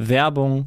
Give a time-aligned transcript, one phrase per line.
[0.00, 0.66] Werbung.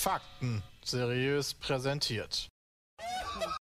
[0.00, 2.49] Fakten seriös präsentiert.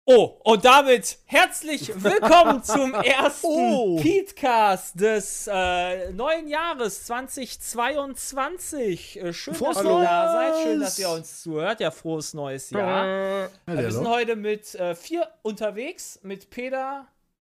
[0.08, 3.98] Oh, und damit herzlich willkommen zum ersten Oh.
[4.00, 9.20] Petecast des äh, neuen Jahres 2022.
[9.20, 11.80] Äh, schön, Frohes dass ihr da seid, schön, dass ihr uns zuhört.
[11.80, 13.48] Ja, frohes neues Jahr.
[13.66, 13.80] Hallo.
[13.80, 17.08] Wir sind heute mit äh, vier unterwegs, mit Peter,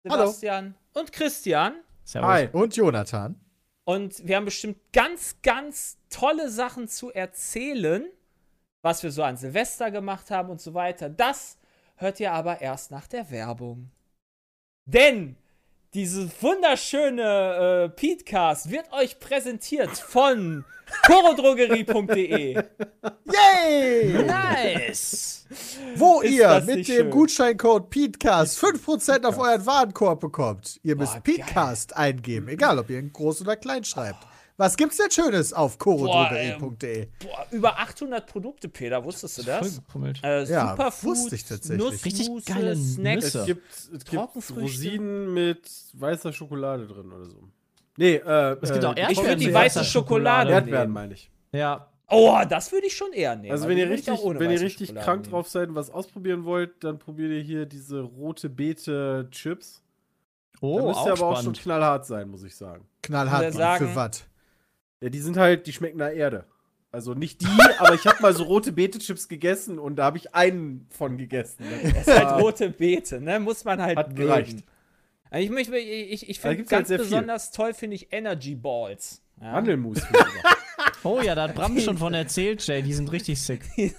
[0.02, 1.76] Sebastian und Christian.
[2.02, 2.30] Servus.
[2.30, 2.48] Hi.
[2.50, 3.38] Und Jonathan.
[3.84, 8.06] Und wir haben bestimmt ganz, ganz tolle Sachen zu erzählen,
[8.82, 11.08] was wir so an Silvester gemacht haben und so weiter.
[11.08, 11.56] Das
[12.00, 13.90] hört ihr aber erst nach der Werbung.
[14.86, 15.36] Denn
[15.94, 20.64] dieses wunderschöne äh, Petecast wird euch präsentiert von
[21.06, 22.54] chorodrogerie.de.
[23.32, 24.24] Yay!
[24.24, 25.46] Nice!
[25.96, 27.10] Wo Ist ihr mit dem schön?
[27.10, 30.78] Gutscheincode PETECAST 5% auf euren Warenkorb bekommt.
[30.82, 34.29] Ihr müsst Boah, PETECAST eingeben, egal ob ihr ihn groß oder klein schreibt.
[34.60, 37.06] Was gibt's denn Schönes auf chorodrogerie.de?
[37.20, 39.66] Boah, über 800 Produkte, Peter, wusstest du das?
[39.66, 40.20] Vollgepummelt.
[40.22, 42.04] Äh, Ja, Superfood, wusste ich tatsächlich.
[42.04, 43.24] Richtig Nussmusse, geile Snacks.
[43.24, 43.38] Nüsse.
[43.40, 44.50] Es gibt, es gibt.
[44.60, 47.42] Rosinen mit weißer Schokolade drin oder so.
[47.96, 51.30] Nee, äh, Es gibt äh, auch Ich würde die Erdbeeren weiße Schokolade Erdbeeren, meine ich.
[51.52, 53.52] Ja, Oh, das würde ich schon eher nehmen.
[53.52, 55.30] Also aber wenn ihr richtig, auch ohne wenn ihr richtig Schokolade krank nehmen.
[55.32, 59.80] drauf seid und was ausprobieren wollt, dann probiert ihr hier diese rote Beete Chips.
[60.54, 61.62] da oh, müsst auch ihr aber auch schon spannend.
[61.62, 62.84] knallhart sein, muss ich sagen.
[63.02, 64.24] Knallhart sagen- für was?
[65.00, 66.44] Ja, die sind halt, die schmecken nach Erde.
[66.92, 67.46] Also nicht die,
[67.78, 71.16] aber ich habe mal so rote Beete Chips gegessen und da habe ich einen von
[71.18, 71.64] gegessen.
[71.82, 73.38] Es ist halt rote Beete, ne?
[73.40, 74.20] Muss man halt Hat mögen.
[74.26, 74.58] gereicht.
[75.30, 77.06] Also Ich, möchte- ich, ich Da finde gibt's halt ganz sehr viel.
[77.06, 79.22] besonders toll, finde ich Energy Balls.
[79.40, 79.52] Ja?
[79.52, 79.98] Mandelmus.
[79.98, 80.04] ich.
[81.04, 82.82] Oh ja, da hat Bram schon von erzählt, Jay.
[82.82, 83.62] Die sind richtig sick.
[83.76, 83.92] Die.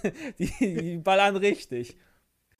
[0.58, 1.96] Die ballern richtig.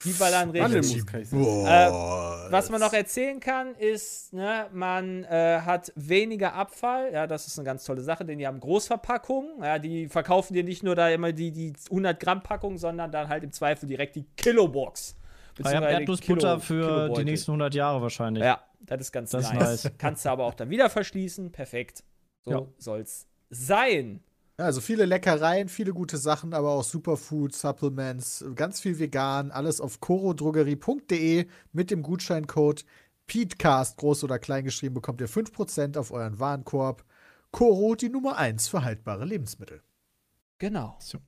[0.03, 1.43] Kann ich sagen.
[1.43, 2.47] Boah.
[2.49, 7.11] Was man noch erzählen kann, ist, ne, man äh, hat weniger Abfall.
[7.13, 9.63] Ja, das ist eine ganz tolle Sache, denn die haben Großverpackungen.
[9.63, 13.29] Ja, die verkaufen dir nicht nur da immer die, die 100 Gramm Packung, sondern dann
[13.29, 15.15] halt im Zweifel direkt die Kilobox.
[15.59, 17.25] Ich habe Erdnussbutter Kilo- für die Kilobeutel.
[17.25, 18.43] nächsten 100 Jahre wahrscheinlich.
[18.43, 19.83] Ja, das ist ganz Das ist nice.
[19.85, 19.91] nice.
[19.97, 21.51] Kannst du aber auch dann wieder verschließen.
[21.51, 22.03] Perfekt.
[22.41, 22.61] So Ja.
[22.77, 24.23] soll's sein.
[24.57, 29.99] Also viele Leckereien, viele gute Sachen, aber auch Superfood, Supplements, ganz viel vegan, alles auf
[29.99, 32.85] chorodrogerie.de mit dem Gutscheincode
[33.25, 37.03] PETECAST, groß oder klein geschrieben, bekommt ihr 5% auf euren Warenkorb.
[37.51, 39.81] Coro, die Nummer 1 für haltbare Lebensmittel.
[40.59, 40.97] Genau.
[40.99, 41.19] So.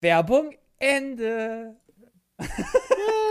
[0.00, 1.76] Werbung Ende.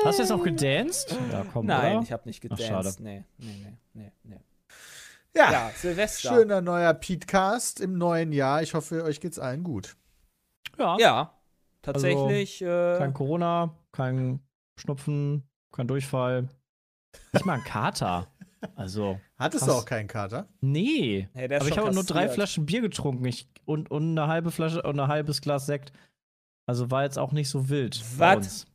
[0.03, 1.15] Hast du jetzt auch gedanced?
[1.31, 2.03] Ja, komm, Nein, oder?
[2.03, 2.67] ich habe nicht Ach, gedanced.
[2.67, 2.93] schade.
[2.99, 4.39] nee, nee, nee, nee, nee.
[5.35, 6.29] Ja, Ja, Silvester.
[6.33, 8.61] schöner neuer PETECAST im neuen Jahr.
[8.63, 9.95] Ich hoffe, euch geht's allen gut.
[10.77, 10.97] Ja.
[10.99, 11.33] Ja,
[11.81, 12.59] tatsächlich.
[12.59, 14.39] Kein äh, Corona, kein
[14.77, 16.49] Schnupfen, kein Durchfall.
[17.33, 18.27] Nicht mal ein Kater.
[18.75, 19.73] Also, Hattest Krass.
[19.75, 20.47] du auch keinen Kater?
[20.61, 21.29] nee.
[21.33, 22.27] Ist Aber ich habe nur drei.
[22.27, 25.93] Flaschen Bier getrunken ich, und, und eine halbe Flasche und ein halbes Glas Sekt.
[26.65, 28.03] Also war jetzt auch nicht so wild.
[28.17, 28.65] Was?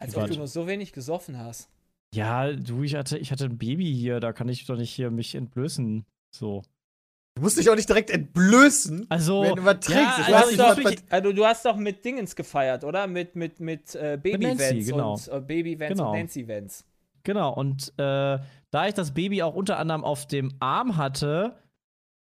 [0.00, 1.68] als ob du nur so wenig gesoffen hast.
[2.14, 5.10] Ja, du, ich hatte, ich hatte ein Baby hier, da kann ich doch nicht hier
[5.10, 6.04] mich entblößen.
[6.34, 6.62] So.
[7.36, 10.00] Du musst dich auch nicht direkt entblößen, Also, wenn du überträgst.
[10.00, 13.06] ja, ich Du weiß hast, doch, was also, du hast doch mit Dingens gefeiert, oder?
[13.06, 15.12] Mit, mit, mit äh, Baby Nancy, Vans genau.
[15.12, 16.10] und äh, Baby Vans Genau.
[16.10, 16.84] und Nancy Vans.
[17.22, 18.38] Genau, und äh,
[18.70, 21.56] da ich das Baby auch unter anderem auf dem Arm hatte,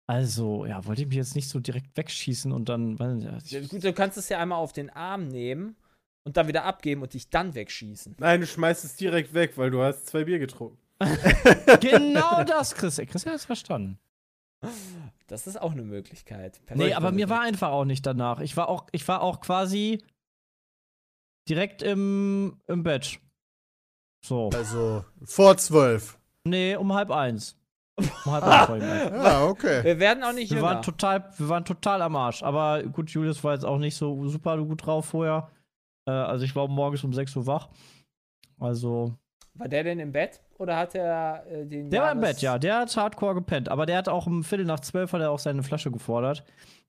[0.06, 3.60] also, ja, wollte ich mich jetzt nicht so direkt wegschießen und dann, weiß nicht, Ja,
[3.60, 5.76] Gut, du kannst es ja einmal auf den Arm nehmen
[6.24, 8.16] und dann wieder abgeben und dich dann wegschießen.
[8.18, 10.78] Nein, du schmeißt es direkt weg, weil du hast zwei Bier getrunken.
[11.80, 12.96] genau das, Chris.
[12.96, 13.98] Chris hat es verstanden.
[15.26, 16.60] Das ist auch eine Möglichkeit.
[16.70, 16.96] Nee, Perfekt.
[16.96, 18.40] aber mir war einfach auch nicht danach.
[18.40, 20.02] Ich war auch, ich war auch quasi
[21.48, 23.20] direkt im, im Bett.
[24.24, 24.48] So.
[24.54, 26.18] Also vor zwölf.
[26.44, 27.56] Nee, um halb eins.
[27.96, 29.12] Um halb eins war ich im Bett.
[29.12, 29.84] Ja, okay.
[29.84, 30.68] Wir werden auch nicht Wir jünger.
[30.70, 32.42] waren, total, wir waren total am Arsch.
[32.42, 35.50] Aber gut, Julius war jetzt auch nicht so super gut drauf vorher.
[36.06, 37.68] Äh, also ich war morgens um 6 Uhr wach.
[38.58, 39.16] Also.
[39.54, 40.40] War der denn im Bett?
[40.58, 42.58] Oder hat er äh, den Der war im Bett, ja.
[42.58, 43.68] Der hat hardcore gepennt.
[43.68, 46.44] Aber der hat auch um Viertel nach zwölf hat er auch seine Flasche gefordert.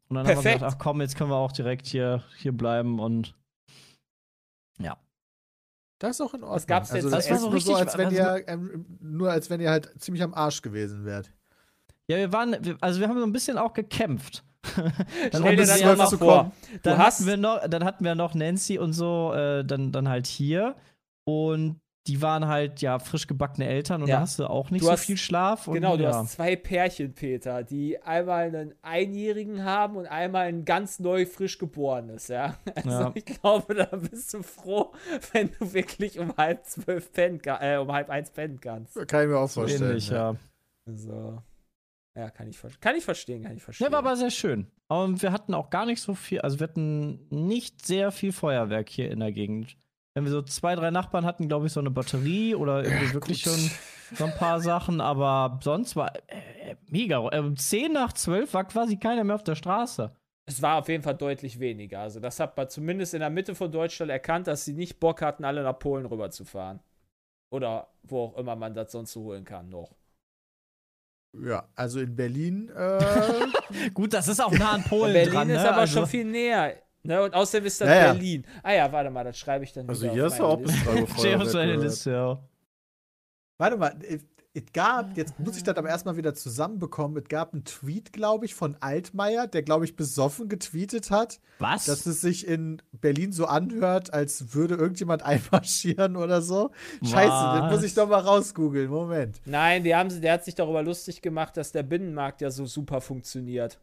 [0.07, 0.55] Und dann haben wir Perfekt.
[0.59, 3.35] gesagt, ach komm, jetzt können wir auch direkt hier, hier bleiben und
[4.79, 4.97] ja.
[5.99, 6.55] Das ist auch in Ordnung.
[6.55, 9.49] Was gab's also, das war so richtig, so, als wenn Also- ihr, ähm, nur als
[9.49, 11.31] wenn ihr halt ziemlich am Arsch gewesen wärt.
[12.07, 14.43] Ja, wir waren, also wir haben so ein bisschen auch gekämpft.
[14.75, 14.93] Dann
[15.29, 16.51] Stell dir wir das ja mal vor.
[16.83, 20.09] dann hast hatten wir noch, dann hatten wir noch Nancy und so, äh, dann, dann
[20.09, 20.75] halt hier.
[21.25, 24.17] Und die waren halt ja frisch gebackene Eltern und Ja.
[24.17, 25.67] da hast du auch nicht Du so hast- viel Schlaf.
[25.67, 26.13] Und, Genau, du ja.
[26.13, 31.57] hast zwei Pärchen, Peter, die einmal einen Einjährigen haben und einmal ein ganz neu frisch
[31.57, 32.57] geborenes, ja.
[32.75, 33.11] Also Ja.
[33.15, 34.91] ich glaube, da bist du froh,
[35.33, 38.93] wenn du wirklich um halb zwölf pennen, äh, um halb eins pennen kannst.
[39.07, 39.89] Kann ich mir auch so vorstellen.
[39.89, 40.35] ähnlich, ja.
[40.87, 41.41] Also,
[42.15, 43.85] ja, kann ich, kann ich verstehen, kann ich verstehen.
[43.85, 44.67] Ja, war aber sehr schön.
[44.87, 48.89] Und wir hatten auch gar nicht so viel, also wir hatten nicht sehr viel Feuerwerk
[48.89, 49.75] hier in der Gegend.
[50.13, 53.41] Wenn wir so zwei, drei Nachbarn hatten, glaube ich, so eine Batterie oder irgendwie wirklich
[53.41, 53.69] schon
[54.13, 57.17] so ein paar Sachen, aber sonst war äh, mega.
[57.31, 60.15] Äh, um 10 nach 12 war quasi keiner mehr auf der Straße.
[60.45, 61.99] Es war auf jeden Fall deutlich weniger.
[61.99, 65.21] Also, das hat man zumindest in der Mitte von Deutschland erkannt, dass sie nicht Bock
[65.21, 66.79] hatten, alle nach Polen rüberzufahren.
[67.49, 69.95] Oder wo auch immer man das sonst so holen kann noch.
[71.43, 72.99] Ja, also in Berlin, äh,
[73.93, 75.69] Gut, das ist auch nah an Polen Berlin dran, ist ne?
[75.69, 76.75] aber also, schon viel näher.
[77.03, 77.21] Ne?
[77.23, 78.13] Und außerdem ist das Ja, ja.
[78.13, 78.45] Berlin.
[78.63, 80.89] Ah ja, warte mal, das schreibe ich dann Also hier meine auch bis Liste.
[80.91, 82.39] 3 Uhr Steht auf seine Feuerwerk Liste, ja.
[83.57, 83.95] warte mal,
[84.55, 88.45] es, gab, jetzt muss ich das aber erstmal wieder zusammenbekommen, es gab einen Tweet, glaube
[88.45, 91.85] ich, von Altmaier, der, glaube ich, besoffen getweetet hat, Was?
[91.85, 96.71] dass es sich in Berlin so anhört, als würde irgendjemand einmarschieren oder so.
[97.03, 97.71] Scheiße, das Was?
[97.73, 99.39] muss ich doch mal rausgoogeln, Moment.
[99.45, 102.65] Nein, die haben, sie- der hat sich darüber lustig gemacht, dass der Binnenmarkt ja so
[102.65, 103.79] super funktioniert.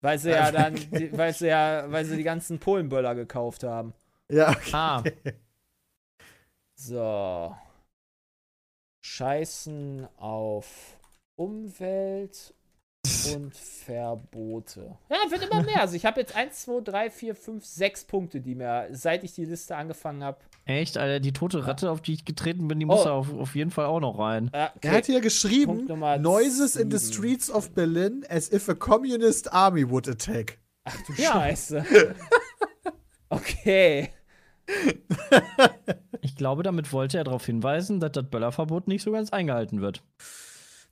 [0.00, 0.74] Weil sie ja dann,
[1.12, 3.92] weil sie ja, weil sie die ganzen Polenböller gekauft haben.
[4.30, 4.70] Ja, okay.
[4.72, 5.02] ah,
[6.74, 7.54] So.
[9.08, 10.66] Scheißen auf
[11.36, 12.54] Umwelt
[13.34, 14.98] und Verbote.
[15.08, 15.80] Ja, wird immer mehr.
[15.80, 19.32] Also ich habe jetzt 1, 2, 3, 4, 5, 6 Punkte, die mir, seit ich
[19.32, 20.38] die Liste angefangen habe.
[20.66, 23.04] echt, Alter, die tote Ratte, auf die ich getreten bin, die muss Oh.
[23.04, 24.50] da auf, auf jeden Fall auch noch rein.
[24.52, 24.88] Ah, Er okay.
[24.90, 25.86] hat hier geschrieben,
[26.20, 30.58] Noises in the streets of Berlin as if a communist army would attack.
[30.84, 31.32] Ach du Ja.
[31.32, 31.84] Scheiße.
[33.30, 34.10] Okay.
[36.20, 40.02] Ich glaube, damit wollte er darauf hinweisen, dass das Böllerverbot nicht so ganz eingehalten wird.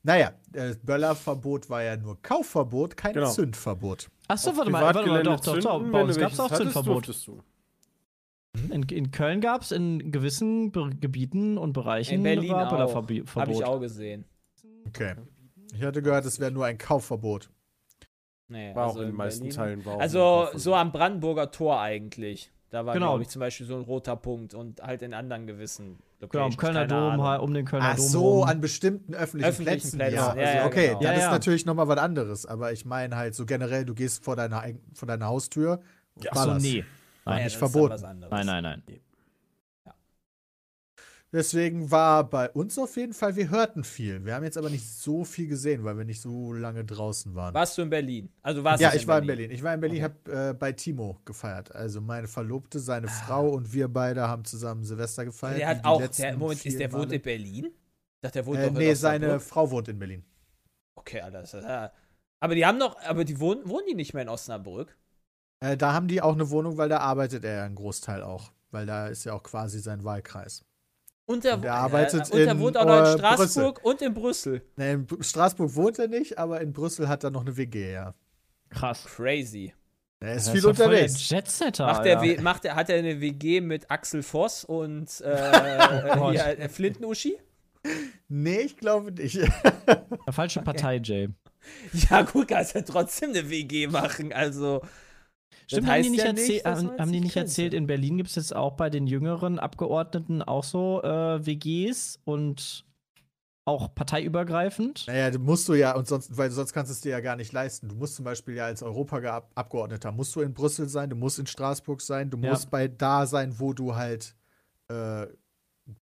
[0.03, 3.29] Naja, das Böllerverbot war ja nur Kaufverbot, kein Genau.
[3.29, 4.09] Zündverbot.
[4.27, 5.91] Achso, warte mal, warte mal, doch, doch, doch.
[5.91, 7.07] Bei uns gab es auch Zündverbot.
[7.27, 7.43] du.
[8.71, 12.71] In, in Köln gab es in gewissen Be Gebieten und Bereichen In Berlin war auch.
[12.71, 13.35] Böllerverbot.
[13.35, 14.25] Habe ich auch gesehen.
[14.87, 15.15] Okay.
[15.73, 17.49] Ich hatte gehört, es wäre nur ein Kaufverbot.
[18.47, 19.85] Nee, War also auch in den meisten Berlin- Teilen.
[19.85, 22.51] War auch Also so am Brandenburger Tor eigentlich.
[22.69, 23.07] Da war, Genau.
[23.11, 26.51] glaube ich, zum Beispiel so ein roter Punkt und halt in anderen gewissen Genau, um
[26.51, 26.57] Locations.
[26.57, 27.25] Kölner keine Dom, Ahnung.
[27.25, 28.05] halt, um den Kölner Ach Dom.
[28.07, 28.49] so, rum.
[28.49, 29.97] an bestimmten öffentlichen, Öffentlichen Plätzen.
[29.99, 30.99] Plätzen, Ja, ja, also, ja, okay, genau.
[30.99, 31.31] das Ja, ist ja.
[31.31, 32.45] natürlich nochmal was anderes.
[32.45, 34.63] Aber ich meine halt so generell, du gehst vor deiner,
[34.93, 35.79] vor deiner Haustür.
[36.15, 36.79] und Ach so, nee.
[36.79, 36.83] Ja,
[37.25, 38.27] Nein, das nicht ist dann verboten.
[38.31, 38.83] nein, nein, nein.
[41.37, 44.25] Deswegen war bei uns auf jeden Fall, wir hörten viel.
[44.25, 47.53] Wir haben jetzt aber nicht so viel gesehen, weil wir nicht so lange draußen waren.
[47.53, 48.29] Warst du in Berlin?
[48.41, 49.51] Also warst ja, ich war in Berlin.
[49.51, 51.75] Ich war in Berlin, habe äh, bei Timo gefeiert.
[51.75, 55.59] Also meine Verlobte, seine Frau und wir beide haben zusammen Silvester gefeiert.
[55.59, 57.65] Der hat auch, der, Moment, ist der wohnt in Berlin?
[57.65, 59.39] Ich dachte, der wohnt Äh, in nee, seine.
[59.39, 60.25] Frau wohnt in Berlin.
[60.95, 61.91] Okay, ist, ja.
[62.39, 64.97] Aber die haben noch, aber die wohnen, wohnen die nicht mehr in Osnabrück?
[65.59, 68.51] Äh, da haben die auch eine Wohnung, weil da arbeitet er ja einen Großteil auch.
[68.71, 70.65] Weil da ist ja auch quasi sein Wahlkreis.
[71.27, 73.83] Und der, Und der arbeitet äh, und der in, wohnt auch noch in äh, Straßburg
[73.85, 74.61] und in Brüssel.
[74.77, 78.13] Nee, in Straßburg wohnt er nicht, aber in Brüssel hat er noch eine WG, ja.
[78.69, 79.03] Krass.
[79.05, 79.73] Crazy.
[80.19, 81.29] Er ist Das viel unterwegs.
[81.29, 81.85] Jetsetter.
[81.85, 82.37] Macht der, Alter.
[82.37, 86.31] W- macht der, hat er eine WG mit Axel Voss und äh, Gott.
[86.33, 87.37] hier, äh, Flinten-Uschi?
[88.29, 89.39] Nee, ich glaube nicht.
[90.31, 91.29] Falsche Partei, Jay.
[92.09, 94.31] Ja, gut, kannst ja trotzdem eine WG machen.
[94.33, 94.81] Also.
[95.67, 98.29] Stimmt, das haben die nicht, ja erzählt, dass haben, die nicht erzählt, in Berlin gibt
[98.29, 102.85] es jetzt auch bei den jüngeren Abgeordneten auch so äh, WGs und
[103.65, 105.05] auch parteiübergreifend.
[105.07, 107.35] Naja, du musst du ja, und sonst, weil sonst kannst du es dir ja gar
[107.35, 107.89] nicht leisten.
[107.89, 111.47] Du musst zum Beispiel ja als Europaabgeordneter, musst du in Brüssel sein, du musst in
[111.47, 112.51] Straßburg sein, du Ja.
[112.51, 114.35] musst bei da sein, wo du halt,
[114.87, 115.27] äh,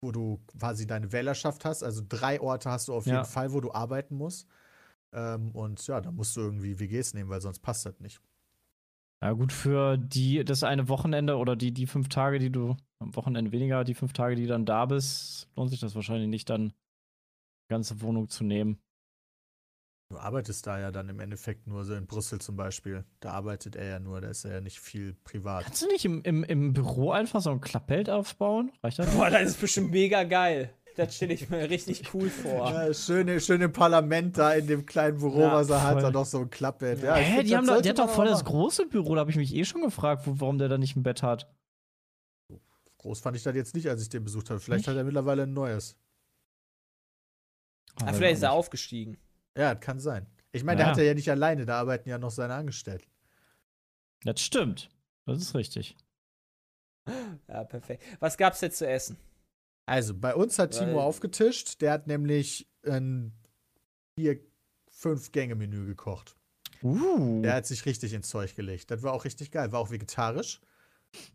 [0.02, 1.84] wo du quasi deine Wählerschaft hast.
[1.84, 3.14] Also drei Orte hast du auf Ja.
[3.16, 4.46] jeden Fall, wo du arbeiten musst.
[5.14, 8.20] Ähm, und ja, da musst du irgendwie WGs nehmen, weil sonst passt das nicht.
[9.24, 13.16] Ja, gut, für die, das eine Wochenende oder die, die fünf Tage, die du, am
[13.16, 16.74] Wochenende weniger, die fünf Tage, die dann da bist, lohnt sich das wahrscheinlich nicht, dann
[17.64, 18.82] die ganze Wohnung zu nehmen.
[20.10, 23.06] Du arbeitest da ja dann im Endeffekt nur so in Brüssel zum Beispiel.
[23.22, 25.64] Da arbeitet er ja nur, da ist er ja nicht viel privat.
[25.64, 28.74] Kannst du nicht im, im, im Büro einfach so ein Klappbild aufbauen?
[28.84, 29.16] Reicht das?
[29.16, 30.76] Boah, das ist bestimmt mega geil.
[30.96, 32.72] Das stelle ich mir richtig cool vor.
[32.72, 36.02] Ja, schön, schön im Parlament da in dem kleinen Büro, Ja, was er hat, voll.
[36.04, 37.02] da noch so ein Klappbett.
[37.02, 39.22] Ja, ich Hä, find, die haben da, der hat doch voll das große Büro, da
[39.22, 41.52] habe ich mich eh schon gefragt, wo, warum der da nicht ein Bett hat.
[43.00, 44.60] Groß fand ich das jetzt nicht, als ich den besucht habe.
[44.60, 45.98] Vielleicht hat er mittlerweile ein neues.
[47.96, 49.18] Ah, vielleicht ist er aufgestiegen.
[49.58, 50.28] Ja, das kann sein.
[50.52, 50.92] Ich meine, der Ja.
[50.92, 53.10] hat er ja nicht alleine, da arbeiten ja noch seine Angestellten.
[54.24, 54.90] Das stimmt.
[55.26, 55.98] Das ist richtig.
[57.48, 58.04] Ja, perfekt.
[58.20, 59.18] Was gab's jetzt zu essen?
[59.86, 61.82] Also, bei uns hat Timo Weil- aufgetischt.
[61.82, 63.34] Der hat nämlich ein
[64.18, 64.40] vier,
[64.90, 66.36] fünf Gänge-Menü gekocht.
[66.82, 67.42] Uh.
[67.42, 68.92] Der hat sich richtig ins Zeug gelegt.
[68.92, 69.72] Das war auch richtig geil.
[69.72, 70.62] War auch vegetarisch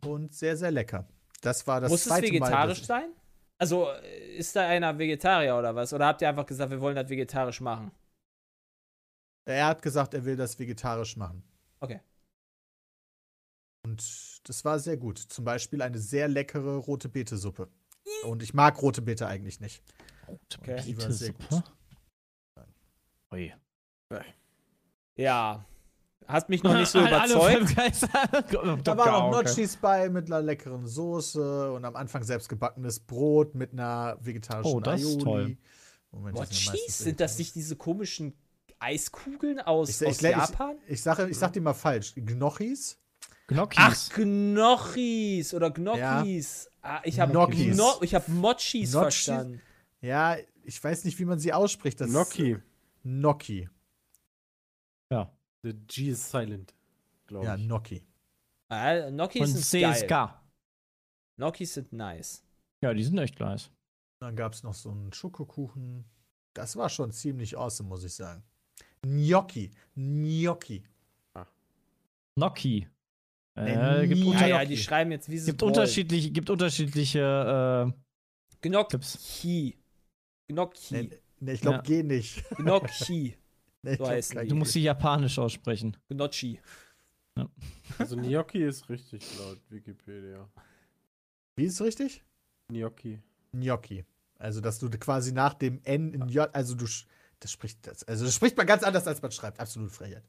[0.04, 1.08] und sehr, sehr lecker.
[1.40, 2.86] Das war das Muss es zweite vegetarisch Mal.
[2.86, 3.10] sein?
[3.58, 5.92] Also, äh, ist da einer Vegetarier oder was?
[5.92, 7.90] Oder habt ihr einfach gesagt, wir wollen das vegetarisch machen?
[9.46, 11.42] Er hat gesagt, er will das vegetarisch machen.
[11.80, 12.00] Okay.
[13.84, 14.02] Und
[14.48, 15.18] das war sehr gut.
[15.18, 17.68] Zum Beispiel eine sehr leckere rote Beete-Suppe.
[18.24, 19.82] Und ich mag rote Beete eigentlich nicht.
[20.58, 20.96] Okay.
[20.98, 21.46] War sehr gut.
[21.50, 21.64] Suppe.
[23.32, 23.52] Ui.
[25.16, 25.64] Ja.
[26.26, 27.74] Hast mich noch nicht so überzeugt.
[28.86, 33.54] Da waren noch Notchis bei mit einer leckeren Soße und am Anfang selbst gebackenes Brot
[33.54, 35.24] mit einer vegetarischen Oh, das ist Aioli.
[35.24, 35.56] toll.
[36.10, 38.34] Moment, die sind das nicht diese komischen
[38.78, 40.76] Eiskugeln aus, Ich, aus ich, ich, Japan?
[40.86, 42.14] ich, sage, ich sag dir mal falsch.
[42.14, 42.98] Gnocchis?
[43.48, 43.78] Gnocchis.
[43.80, 46.70] Ach, Gnocchis oder Gnocchis.
[46.82, 47.76] Ah, ich habe Gnocchis.
[47.76, 49.24] no, ich hab Mochis Notchis?
[49.24, 49.60] verstanden.
[50.00, 52.00] Ja, ich weiß nicht, wie man sie ausspricht.
[52.00, 52.58] Das Gnocchi.
[53.02, 53.68] Gnocchi.
[55.10, 55.32] ja.
[55.62, 56.72] The G is silent,
[57.26, 57.64] glaube Ja, ich.
[57.66, 58.06] Gnocchi.
[58.68, 59.94] Ah, Gnocchis Von sind geil.
[59.94, 60.40] CSK.
[61.36, 62.44] Gnocchis sind nice.
[62.82, 63.70] Ja, die sind echt nice.
[64.20, 66.04] Dann gab es noch so einen Schokokuchen.
[66.54, 68.42] Das war schon ziemlich awesome, muss ich sagen.
[69.02, 69.70] Gnocchi.
[69.96, 70.84] Gnocchi.
[72.36, 72.88] Gnocchi.
[73.66, 77.92] Äh, gibt, Ja, ja, die schreiben jetzt, wie sie gibt unterschiedliche, gibt unterschiedliche äh.
[78.60, 79.76] Gnocchi.
[80.48, 80.94] Gnocchi.
[80.94, 81.10] Nee,
[81.40, 81.82] nee, ich glaube, Ja.
[81.82, 82.44] geh nicht.
[82.56, 83.36] Gnocchi.
[83.82, 84.48] Nee, So die.
[84.48, 85.96] Du musst sie japanisch aussprechen.
[86.08, 86.60] Gnocchi.
[87.96, 90.48] Also Gnocchi ist richtig laut Wikipedia.
[91.56, 92.24] Wie ist es richtig?
[92.72, 93.20] Gnocchi.
[93.52, 94.04] Gnocchi.
[94.38, 96.86] Also, dass du quasi nach dem N in J, also du,
[97.40, 99.60] das spricht, das, also das spricht man ganz anders, als man schreibt.
[99.60, 100.24] Absolut Frechheit.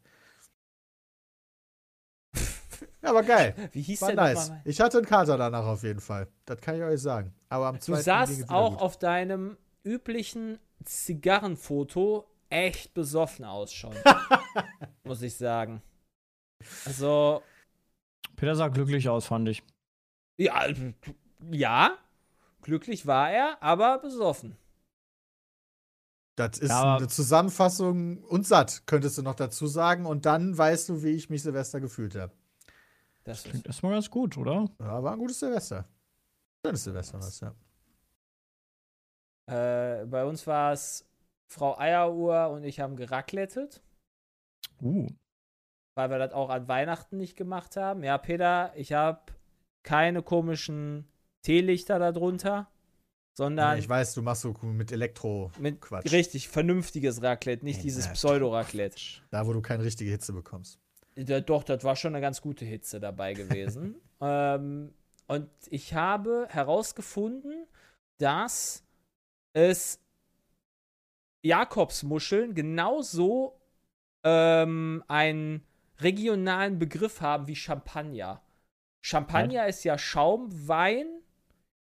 [3.02, 3.56] Ja, aber geil.
[3.72, 4.48] Wie hieß War der nice.
[4.50, 4.62] nochmal?
[4.66, 6.28] Ich hatte einen Kater danach auf jeden Fall.
[6.46, 7.34] Das kann ich euch sagen.
[7.50, 8.82] Aber am Du wieder auch gut.
[8.82, 13.94] auf deinem üblichen Zigarrenfoto echt besoffen aus schon.
[15.04, 15.82] muss ich sagen.
[16.86, 17.42] Also,
[18.36, 19.64] Peter sah glücklich aus, fand ich.
[20.38, 20.66] ja,
[21.52, 21.98] ja,
[22.62, 24.58] glücklich war er, aber besoffen.
[26.36, 30.06] Das ist Ja, aber- eine Zusammenfassung und satt, könntest du noch dazu sagen.
[30.06, 32.34] Und dann weißt du, wie ich mich Silvester gefühlt habe.
[33.30, 34.66] Das ist, Klingt erstmal ganz gut, oder?
[34.80, 35.88] Ja, war ein gutes Silvester.
[36.66, 37.54] Schönes Silvester was, ja.
[40.02, 41.06] äh, bei uns war es
[41.48, 43.82] Frau Eieruhr und ich haben geraclettet,
[44.82, 45.08] Uh.
[45.96, 48.04] weil wir das auch an Weihnachten nicht gemacht haben.
[48.04, 49.22] Ja, Peter, ich habe
[49.84, 51.08] keine komischen
[51.44, 52.70] Teelichter darunter,
[53.38, 56.12] sondern Ich weiß, du machst so mit Elektro mit Quatsch.
[56.12, 58.08] richtig vernünftiges Raclette, nicht Ja, dieses.
[58.12, 59.22] Pseudo-Raclette.
[59.30, 60.80] Da, wo du keine richtige Hitze bekommst.
[61.26, 63.96] Da, doch, das war schon eine ganz gute Hitze dabei gewesen.
[64.22, 64.94] ähm,
[65.28, 67.68] und ich habe herausgefunden,
[68.18, 68.84] dass
[69.54, 70.00] es
[71.44, 73.60] Jakobsmuscheln genauso
[74.24, 75.66] ähm, einen
[76.00, 78.42] regionalen Begriff haben wie Champagner.
[79.02, 81.08] Champagner ist ja Schaumwein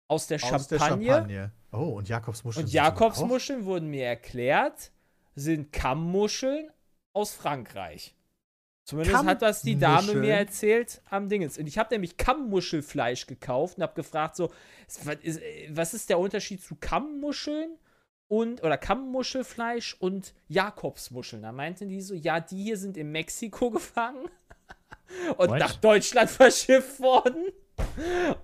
[0.09, 1.13] aus der Aus der Champagne.
[1.13, 1.53] Champagne.
[1.73, 2.67] Oh, und Jakobsmuscheln.
[2.67, 4.91] Und Jakobsmuscheln wurden mir erklärt,
[5.35, 6.71] sind Kammmuscheln
[7.13, 8.15] aus Frankreich.
[8.89, 11.59] Zumindest hat das die Dame mir erzählt am Dingens.
[11.59, 14.51] Und ich habe nämlich Kammmuschelfleisch gekauft und habe gefragt so,
[15.05, 17.77] was ist, was ist der Unterschied zu Kammmuscheln
[18.29, 21.43] und oder Kammmuschelfleisch und Jakobsmuscheln?
[21.43, 24.31] Da meinten die so, ja, die hier sind in Mexiko gefangen
[25.37, 25.59] und What?
[25.59, 27.45] nach Deutschland verschifft worden.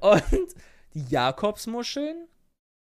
[0.00, 0.54] Und
[0.92, 2.28] die Jakobsmuscheln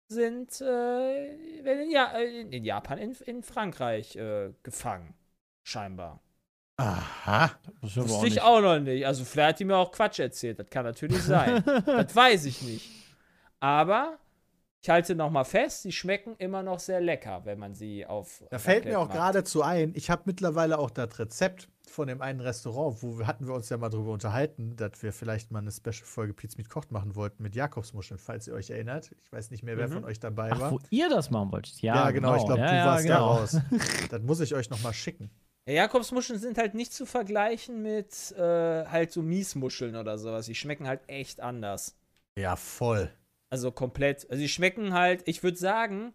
[0.07, 1.27] sind äh,
[1.59, 5.13] in, ja äh, in Japan, in, in Frankreich äh, gefangen.
[5.63, 6.24] Scheinbar.
[6.77, 7.51] Aha.
[7.81, 9.05] Das ist aber Wusste auch ich auch noch nicht.
[9.05, 10.59] Also vielleicht hat die mir auch Quatsch erzählt.
[10.59, 11.63] Das kann natürlich sein.
[11.85, 12.89] das weiß ich nicht.
[13.59, 14.17] Aber
[14.81, 18.43] ich halte noch mal fest, die schmecken immer noch sehr lecker, wenn man sie auf.
[18.51, 22.21] Da fällt mir Raclette auch geradezu ein, ich habe mittlerweile auch das Rezept von dem
[22.21, 25.59] einen Restaurant, wo wir, hatten wir uns ja mal drüber unterhalten, dass wir vielleicht mal
[25.59, 29.11] eine Special-Folge Pizza mit Kocht machen wollten mit Jakobsmuscheln, falls ihr euch erinnert.
[29.23, 29.93] Ich weiß nicht mehr, wer Mhm.
[29.93, 30.71] von euch dabei Ach, war.
[30.73, 31.81] wo ihr das machen wolltet.
[31.81, 33.15] Ja, Ja, genau, ich glaube, ja, du ja, warst genau.
[33.17, 33.57] da raus.
[34.11, 35.31] das muss ich euch noch mal schicken.
[35.67, 40.45] Ja, Jakobsmuscheln sind halt nicht zu vergleichen mit äh, halt so Miesmuscheln oder sowas.
[40.45, 41.97] Die schmecken halt echt anders.
[42.37, 43.11] Ja, voll.
[43.49, 44.29] Also komplett.
[44.29, 46.13] Also die schmecken halt, ich würde sagen,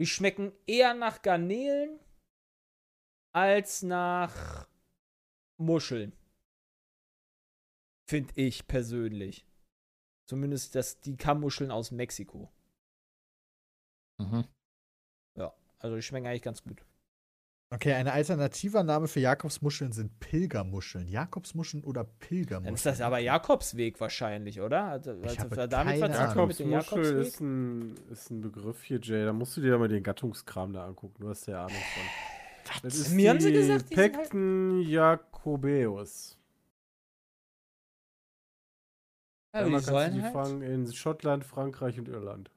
[0.00, 2.00] die schmecken eher nach Garnelen
[3.32, 4.66] als nach
[5.58, 6.12] Muscheln.
[8.08, 9.46] Finde ich persönlich.
[10.28, 12.50] Zumindest das, die Kammmuscheln aus Mexiko.
[14.18, 14.44] Mhm.
[15.36, 16.84] Ja, also die schmecken eigentlich ganz gut.
[17.70, 21.08] Okay, ein alternativer Name für Jakobsmuscheln sind Pilgermuscheln.
[21.08, 22.74] Jakobsmuscheln oder Dann Pilgermuscheln?
[22.76, 24.84] ist das aber Jakobsweg wahrscheinlich, oder?
[24.84, 27.26] Also, Ich also habe damit keine Jakobsmuschel Jakobsweg?
[27.26, 29.24] ist ein, ist ein Begriff hier, Jay.
[29.24, 31.16] Da musst du dir mal den Gattungskram da angucken.
[31.18, 32.82] Du hast ja Ahnung von.
[32.82, 36.38] Das ist Mir haben sie gesagt, die sind halt- Pecten Jacobeus.
[39.54, 40.32] Ja, Einmal die kannst du sollen die halt.
[40.32, 42.50] fangen in Schottland, Frankreich und Irland.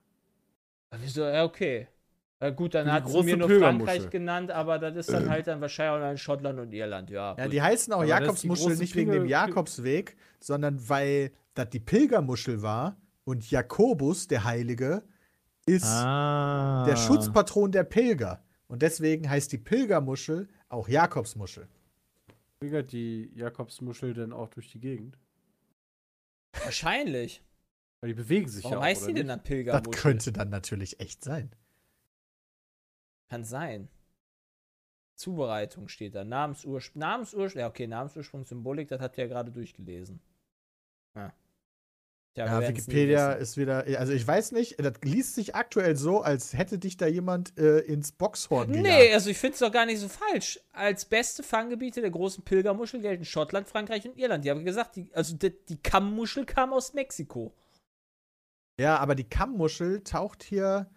[1.00, 1.24] Wieso?
[1.24, 1.88] Ja, okay.
[2.42, 3.50] Ja, gut, dann hat sie mir nur.
[3.50, 7.36] Frankreich genannt, aber das ist dann halt dann wahrscheinlich auch in Schottland und Irland, ja.
[7.38, 7.54] Ja, gut.
[7.54, 12.62] die heißen auch Aber das große nicht wegen dem Jakobsweg, sondern weil das die Pilgermuschel
[12.62, 15.04] war und Jakobus, der Heilige,
[15.66, 16.86] ist Ah.
[16.88, 18.42] der Schutzpatron der Pilger.
[18.68, 21.68] Und deswegen heißt die Pilgermuschel auch Jakobsmuschel.
[22.62, 25.18] Pilgert die Jakobsmuschel denn auch durch die Gegend?
[26.64, 27.44] Wahrscheinlich.
[28.02, 29.92] Weil die bewegen sich Warum ja auch, heißt oder die denn dann Das Pilgermuschel?
[30.02, 31.52] könnte dann natürlich echt sein.
[33.30, 33.90] Kann sein.
[35.16, 36.24] Zubereitung steht da.
[36.24, 37.00] Namensursprung.
[37.00, 37.60] Namensursprung.
[37.60, 40.22] Ja, okay, Namensursprung, Symbolik, das habt ihr ja gerade durchgelesen.
[41.16, 41.34] Ja.
[42.36, 46.54] Tja, Ja, Wikipedia ist wieder, also ich weiß nicht, das liest sich aktuell so, als
[46.54, 48.88] hätte dich da jemand äh, ins Boxhorn gejagt.
[48.88, 50.60] Nee, also ich finde es doch gar nicht so falsch.
[50.72, 54.46] Als beste Fanggebiete der großen Pilgermuschel gelten Schottland, Frankreich und Irland.
[54.46, 57.54] Die haben gesagt, die, also die, die Kammmuschel kam aus Mexiko.
[58.80, 60.90] Ja, aber die Kammmuschel taucht hier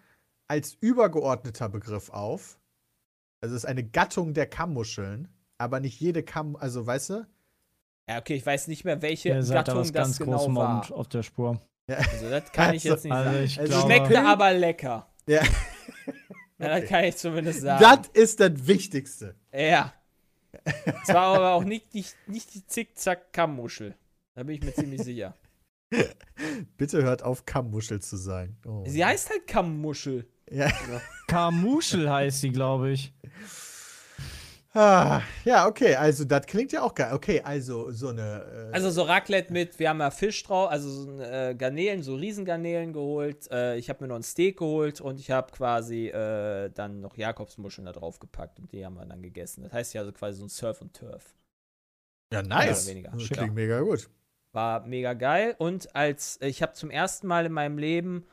[0.52, 2.58] als übergeordneter Begriff auf.
[3.40, 7.26] Also es ist eine Gattung der Kammmuscheln, aber nicht jede Kamm, also weißt du?
[8.06, 10.36] Ja, okay, ich weiß nicht mehr, welche Ihr seid da Gattung was das ganz genau
[10.36, 10.92] Großem war.
[10.92, 11.58] auf der Spur.
[11.88, 13.44] Also das kann ich Also- jetzt nicht Also sagen.
[13.44, 15.10] ich Also glaube, Schmeckte aber lecker.
[15.26, 15.42] Ja.
[16.58, 17.82] Ja, das kann ich zumindest sagen.
[17.82, 19.34] Das ist das Wichtigste.
[19.54, 19.94] Ja.
[21.02, 23.94] Es war aber auch nicht die, nicht die Zickzack-Kammmuschel.
[24.34, 25.34] Da bin ich mir ziemlich sicher.
[26.76, 28.56] Bitte hört auf, Kammmuschel zu sagen.
[28.66, 28.84] Oh.
[28.86, 30.28] Sie heißt halt Kammmuschel.
[30.52, 30.70] Ja.
[31.26, 33.12] Kamuschel heißt sie, glaube ich.
[34.74, 37.12] Ah, ja, okay, also das klingt ja auch geil.
[37.12, 38.70] Okay, also so eine.
[38.70, 42.14] Äh, Also so Raclette mit, wir haben ja Fisch drauf, also so äh, Garnelen, so
[42.14, 43.50] Riesengarnelen geholt.
[43.50, 47.18] Äh, ich habe mir noch ein Steak geholt und ich habe quasi äh, dann noch
[47.18, 49.62] Jakobsmuscheln da drauf gepackt und die haben wir dann gegessen.
[49.62, 51.34] Das heißt ja also quasi so ein Surf und Turf.
[52.32, 52.84] ja, mehr nice.
[52.86, 53.10] oder weniger.
[53.10, 54.08] Das klingt mega gut.
[54.52, 55.54] War mega geil.
[55.58, 58.24] Und als ich habe zum ersten Mal in meinem Leben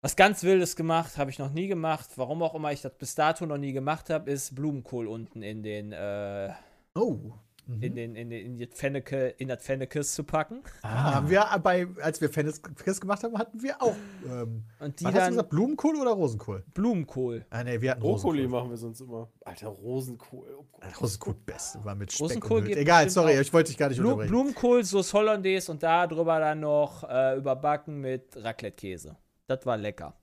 [0.00, 2.08] was ganz Wildes gemacht, habe ich noch nie gemacht.
[2.16, 5.62] Warum auch immer ich das bis dato noch nie gemacht habe, ist Blumenkohl unten in
[5.62, 6.50] den, äh,
[6.94, 7.32] Oh.
[7.66, 7.82] Mhm.
[7.82, 10.62] in den, in den, in die Fenneke, in das Fennekes zu packen.
[10.80, 12.62] Ah, haben wir bei, als wir Fennis
[12.98, 13.94] gemacht haben, hatten wir auch.
[14.26, 16.64] Ähm, Und die was hast du dann gesagt, Blumenkohl oder Rosenkohl?
[16.72, 17.44] Blumenkohl.
[17.50, 18.48] Ah, nee, wir hatten Brokkoli Rosenkohl.
[18.58, 19.28] machen wir sonst immer.
[19.44, 20.56] Alter, Rosenkohl.
[20.58, 20.64] Oh.
[20.80, 23.98] Ah, Rosenkohl best, war mit Speck Rosenkohl gibt Egal, sorry, ich wollte dich gar nicht
[23.98, 24.30] Blu unterbrechen.
[24.30, 29.14] Blumenkohl, Sauce Hollandaise und da drüber dann noch äh, überbacken mit Raclette-Käse.
[29.48, 30.14] Das war lecker.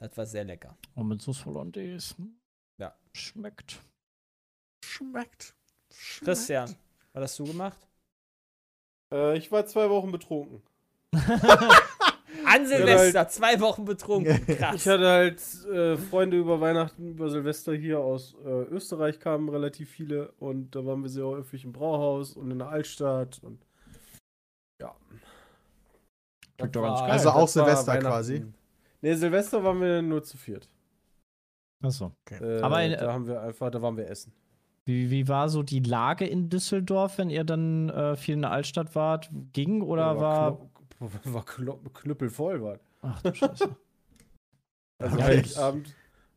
[0.00, 0.76] Das war sehr lecker.
[0.94, 2.16] Und mit Sauce Hollandaise.
[2.18, 2.36] hm?
[2.78, 2.94] Ja.
[3.12, 3.80] Schmeckt.
[4.84, 5.54] Schmeckt.
[5.92, 6.24] Schmeckt.
[6.24, 6.74] Christian,
[7.12, 7.78] was hast du gemacht?
[9.12, 10.60] Äh, ich war zwei Wochen betrunken.
[12.46, 14.44] An Silvester, zwei Wochen betrunken.
[14.58, 14.74] Krass.
[14.74, 19.88] Ich hatte halt äh, Freunde über Weihnachten, über Silvester hier aus äh, Österreich kamen relativ
[19.88, 23.64] viele und da waren wir sehr häufig im Brauhaus und in der Altstadt und
[24.82, 24.96] ja.
[26.56, 27.10] Klingt doch ganz geil.
[27.12, 28.44] Also auch Silvester quasi.
[29.04, 30.66] Nee, Silvester waren wir nur zu viert.
[31.82, 32.12] Achso.
[32.30, 34.32] Äh, Aber in- da haben wir einfach, da waren wir essen.
[34.86, 38.50] Wie, wie war so die Lage in Düsseldorf, wenn ihr dann äh, viel in der
[38.52, 39.30] Altstadt wart?
[39.52, 40.58] Ging oder war.
[40.98, 41.44] Kno- war
[41.94, 42.78] knüppelvoll war.
[43.02, 43.76] Ach du Scheiße.
[45.02, 45.24] Also Okay.
[45.24, 45.94] Heiligabend,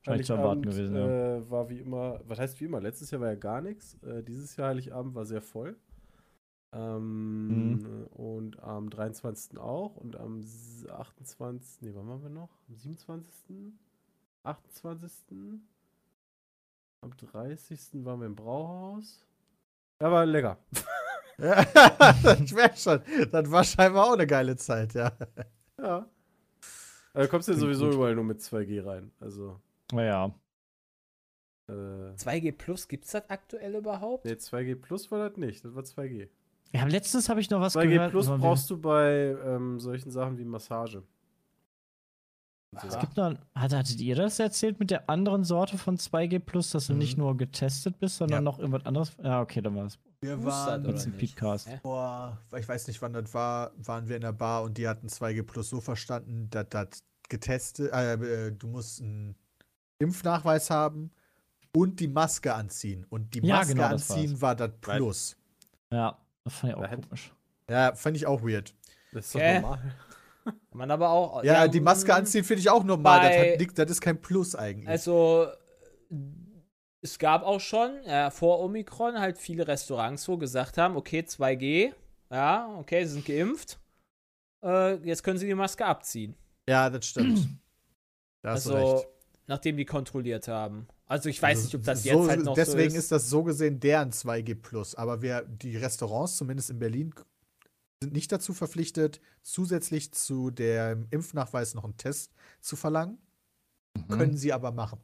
[0.08, 1.36] Heiligabend, gewesen, ja.
[1.38, 2.82] äh, war wie immer, was heißt wie immer?
[2.82, 3.94] Letztes Jahr war ja gar nichts.
[4.04, 5.78] Äh, dieses Jahr Heiligabend war sehr voll.
[6.74, 9.58] Ähm, Und am 23.
[9.58, 9.96] auch.
[9.96, 11.82] Und am s- 28.
[11.82, 12.50] Nee, wann waren wir noch?
[12.68, 13.74] Am 27.
[14.44, 15.14] 28.
[17.02, 18.06] Am 30.
[18.06, 19.24] waren wir im Brauhaus.
[20.02, 20.58] Ja, war lecker.
[21.38, 21.62] Ja,
[22.44, 23.02] ich merke schon.
[23.32, 25.12] Das war scheinbar auch eine geile Zeit, ja.
[25.80, 26.10] Ja.
[27.14, 27.96] Also kommst du ja sowieso gut.
[27.96, 29.12] überall nur mit 2G rein.
[29.20, 29.60] Also,
[29.92, 30.34] Naja.
[31.70, 31.72] äh,
[32.16, 34.26] 2G Plus, gibt's das aktuell überhaupt?
[34.26, 35.64] nee, 2G Plus war das nicht.
[35.66, 36.30] Das war 2G.
[36.74, 38.12] Ja, letztens habe ich noch was 2G gehört.
[38.12, 41.04] Plus aber wir- brauchst du bei ähm, solchen Sachen wie Massage.
[42.82, 42.88] So.
[42.90, 46.72] Es gibt noch, hat, hattet ihr das erzählt mit der anderen Sorte von 2G Plus,
[46.72, 47.00] dass du Mhm.
[47.00, 48.42] nicht nur getestet bist, sondern Ja.
[48.42, 49.16] noch irgendwas anderes?
[49.24, 49.98] Ja, okay, dann war es.
[50.22, 51.18] Wir waren ein nicht?
[51.36, 51.70] Podcast.
[51.82, 55.08] Boah, ich weiß nicht, wann das war, waren wir in der Bar und die hatten
[55.08, 56.88] 2G Plus so verstanden, dass das
[57.30, 58.14] getestet, äh,
[58.48, 59.36] äh, du musst einen
[60.00, 61.12] Impfnachweis haben
[61.76, 63.06] und die Maske anziehen.
[63.10, 65.38] Und die Ja, Maske genau, das anziehen war das Plus.
[65.92, 66.18] Ja,
[66.48, 67.34] das fand ich auch Da hätte- komisch.
[67.70, 68.74] Ja, fand ich auch weird.
[69.12, 69.60] Das ist doch Okay.
[69.60, 69.80] normal.
[70.46, 71.44] Kann man aber auch.
[71.44, 73.28] Ja, die Maske mm, anziehen finde ich auch normal.
[73.30, 74.88] Das, hat nix, das ist kein Plus eigentlich.
[74.88, 75.48] Also,
[77.02, 81.94] es gab auch schon äh, vor Omikron halt viele Restaurants, wo gesagt haben: Okay, 2G,
[82.32, 83.80] ja, okay, sie sind geimpft.
[84.64, 86.36] Äh, jetzt können sie die Maske abziehen.
[86.68, 87.48] ja, das stimmt.
[88.44, 89.08] Da hast du also, recht.
[89.48, 90.88] nachdem die kontrolliert haben.
[91.08, 93.12] Also, ich weiß Also nicht, ob das so, jetzt halt noch Deswegen so ist.
[93.12, 94.96] das so gesehen deren 2G Plus.
[94.96, 97.14] Aber wir, die Restaurants, zumindest in Berlin,
[98.02, 103.18] sind nicht dazu verpflichtet, zusätzlich zu dem Impfnachweis noch einen Test zu verlangen.
[103.96, 104.08] Mhm.
[104.10, 105.00] Können sie aber machen.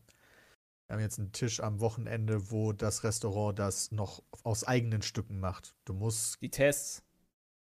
[0.88, 5.40] Wir haben jetzt einen Tisch am Wochenende, wo das Restaurant das noch aus eigenen Stücken
[5.40, 5.74] macht.
[5.86, 7.02] Du musst, die Tests.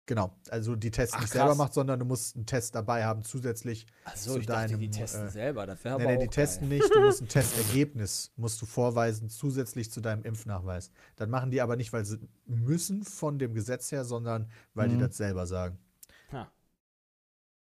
[0.05, 1.57] Genau, also die Tests Ach, nicht selber krass.
[1.57, 3.85] macht, sondern du musst einen Test dabei haben, zusätzlich.
[4.05, 5.65] Achso, Zu ich dachte, die deinem, testen äh, selber.
[5.65, 9.29] Das wäre Nee, aber nee, die testen nicht, du musst ein Testergebnis musst du vorweisen,
[9.29, 10.91] zusätzlich zu deinem Impfnachweis.
[11.15, 14.95] Das machen die aber nicht, weil sie müssen von dem Gesetz her, sondern weil die
[14.95, 14.99] Mhm.
[15.01, 15.77] das selber sagen.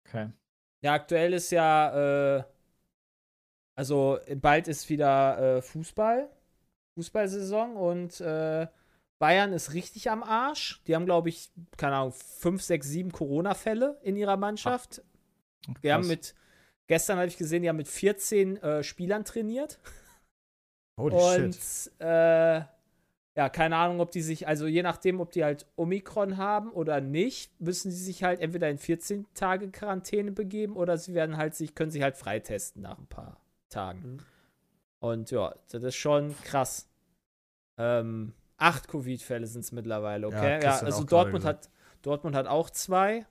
[0.05, 0.31] Okay.
[0.81, 2.43] Ja, aktuell ist ja, äh,
[3.75, 6.29] also bald ist wieder äh, Fußball,
[6.95, 8.67] Fußballsaison und äh,
[9.19, 10.81] Bayern ist richtig am Arsch.
[10.85, 15.01] Die haben, glaube ich, keine Ahnung, fünf, sechs, sieben Corona-Fälle in ihrer Mannschaft.
[15.83, 16.35] Die haben mit,
[16.87, 19.79] gestern habe ich gesehen, die haben mit 14 äh, Spielern trainiert.
[20.99, 21.91] Holy und shit.
[21.99, 22.61] äh,
[23.37, 27.01] ja, keine Ahnung, ob die sich, also je nachdem, ob die halt Omikron haben oder
[27.01, 31.53] nicht, müssen sie sich halt entweder in 14 Tage Quarantäne begeben oder sie werden halt
[31.53, 34.13] sich, können sich halt freitesten nach ein paar Tagen.
[34.13, 34.17] Mhm.
[34.99, 36.89] Und ja, das ist schon krass.
[37.77, 40.51] Ähm, acht Covid-Fälle sind es mittlerweile, Ja, okay?
[40.53, 41.69] Ja, Christian also Dortmund hat,
[42.01, 43.25] Dortmund hat auch zwei.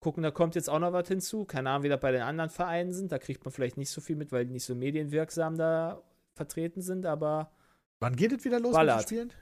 [0.00, 1.44] Gucken, da kommt jetzt auch noch was hinzu.
[1.46, 3.10] Keine Ahnung, wie das bei den anderen Vereinen sind.
[3.12, 6.02] Da kriegt man vielleicht nicht so viel mit, weil die nicht so medienwirksam da
[6.34, 7.50] vertreten sind, aber
[7.98, 8.98] Wann geht es wieder los Ballert.
[8.98, 9.32] mit den Spielen?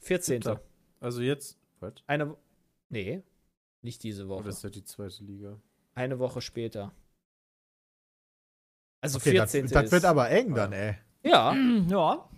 [0.00, 0.34] 14.
[0.42, 0.60] Siebter.
[1.00, 1.58] Also jetzt.
[1.80, 1.92] Was?
[2.06, 2.36] Eine.
[2.88, 3.22] Nee,
[3.82, 4.48] nicht diese Oder Woche.
[4.48, 5.60] ist ja die zweite Liga?
[5.94, 6.92] Eine Woche später.
[9.00, 9.70] Also Okay, das, 14.
[9.70, 10.96] das wird ist- aber eng dann, ey.
[11.22, 12.28] Ja, Ja,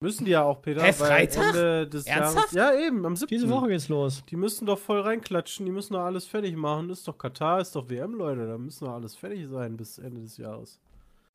[0.00, 0.80] Müssen die ja auch, Peter.
[0.82, 1.46] Hä, weil Freitag?
[1.48, 2.52] Ende des Ernsthaft?
[2.52, 2.74] Jahres.
[2.80, 3.28] Ja, eben, am 7.
[3.28, 4.24] diese Woche geht's los.
[4.26, 6.88] Die müssen doch voll reinklatschen, die müssen doch alles fertig machen.
[6.90, 8.46] Ist doch Katar, ist doch WM, Leute.
[8.46, 10.80] Da müssen doch alles fertig sein bis Ende des Jahres.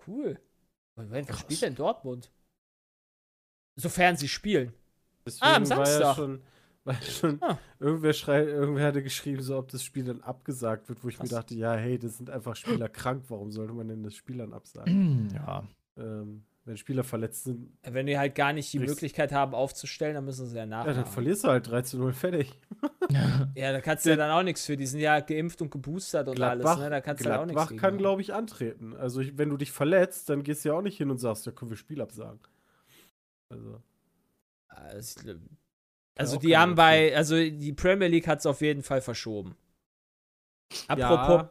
[0.07, 0.39] cool.
[0.95, 1.39] Moment, wer Krass.
[1.41, 2.29] spielt denn Dortmund?
[3.75, 4.73] Sofern sie spielen.
[5.25, 6.15] Deswegen Ah, am war ja Samstag.
[6.15, 6.41] schon,
[6.83, 7.57] war ja schon Ah.
[7.79, 11.29] irgendwer schreit, irgendwer hatte geschrieben, so ob das Spiel dann abgesagt wird, wo ich Krass.
[11.31, 14.37] mir dachte, ja, hey, das sind einfach Spieler krank, warum sollte man denn das Spiel
[14.37, 15.29] dann absagen?
[15.33, 15.63] Ja.
[15.97, 20.23] ähm, wenn Spieler verletzt sind, Wenn die halt gar nicht die Möglichkeit haben, aufzustellen, dann
[20.23, 20.95] müssen sie ja ja, nachmachen.
[20.95, 22.53] dann verlierst du halt 3 zu 0 fertig.
[23.55, 24.75] Ja, da kannst du ja dann auch nichts für.
[24.77, 26.89] Die sind ja geimpft und geboostert und Gladbach, alles, ne?
[26.89, 28.95] Da kannst du ja auch nichts Gladbach kann, glaube ich, antreten.
[28.95, 31.45] Also ich, wenn du dich verletzt, dann gehst du ja auch nicht hin und sagst,
[31.45, 32.39] ja, können wir Spiel absagen.
[33.49, 33.81] Also,
[34.67, 35.35] Also,
[36.15, 39.55] also die haben bei, also die Premier League hat es auf jeden Fall verschoben.
[40.87, 41.49] Apropos, Ja.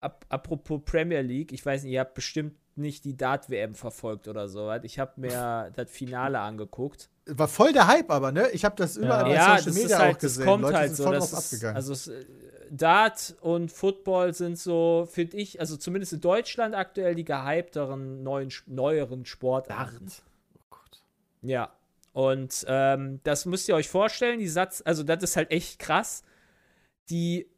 [0.00, 4.48] ap apropos Premier League, ich weiß nicht, ihr habt bestimmt nicht die Dart-WM verfolgt oder
[4.48, 4.72] so.
[4.82, 7.08] Ich habe mir das Finale angeguckt.
[7.26, 8.50] War voll der Hype aber, ne?
[8.50, 10.40] Ich habe das überall bei ja, Social das ist Media halt, auch gesehen.
[10.40, 11.02] das kommt Leute halt sind so.
[11.04, 11.76] voll drauf ist, abgegangen.
[11.76, 12.24] also es, äh,
[12.70, 18.52] Dart und Football sind so, finde ich, also zumindest in Deutschland aktuell die gehypteren, neuen,
[18.66, 20.06] neueren Sportarten.
[20.06, 20.22] Dart.
[20.54, 21.02] Oh Gott.
[21.42, 21.72] Ja.
[22.12, 26.22] Und ähm, das müsst ihr euch vorstellen, die Satz, also das ist halt echt krass.
[27.08, 27.48] Die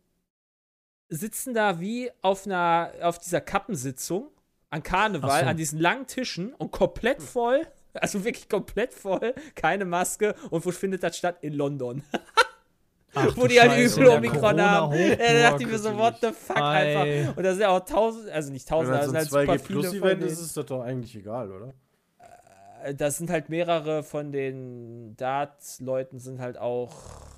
[1.09, 4.31] sitzen da wie auf einer, auf dieser Kappensitzung
[4.73, 5.47] an Karneval, so.
[5.47, 10.35] an diesen langen Tischen und komplett voll, also wirklich komplett voll, keine Maske.
[10.49, 11.37] Und wo findet das statt?
[11.43, 12.03] In London.
[13.15, 14.95] Ach, wo die halt Scheiße, übel Omikron haben.
[14.95, 16.97] Ja, da dachte ich mir so, what the fuck Ei.
[16.97, 17.37] einfach.
[17.37, 19.59] Und da sind ja auch tausend, also nicht tausend, da das sind so halt ein
[19.59, 20.33] super 2G viele Plus von Event denen.
[20.33, 21.75] ist, ist das doch eigentlich egal, oder?
[22.83, 26.95] äh, das sind halt mehrere von den Dart-Leuten sind halt auch,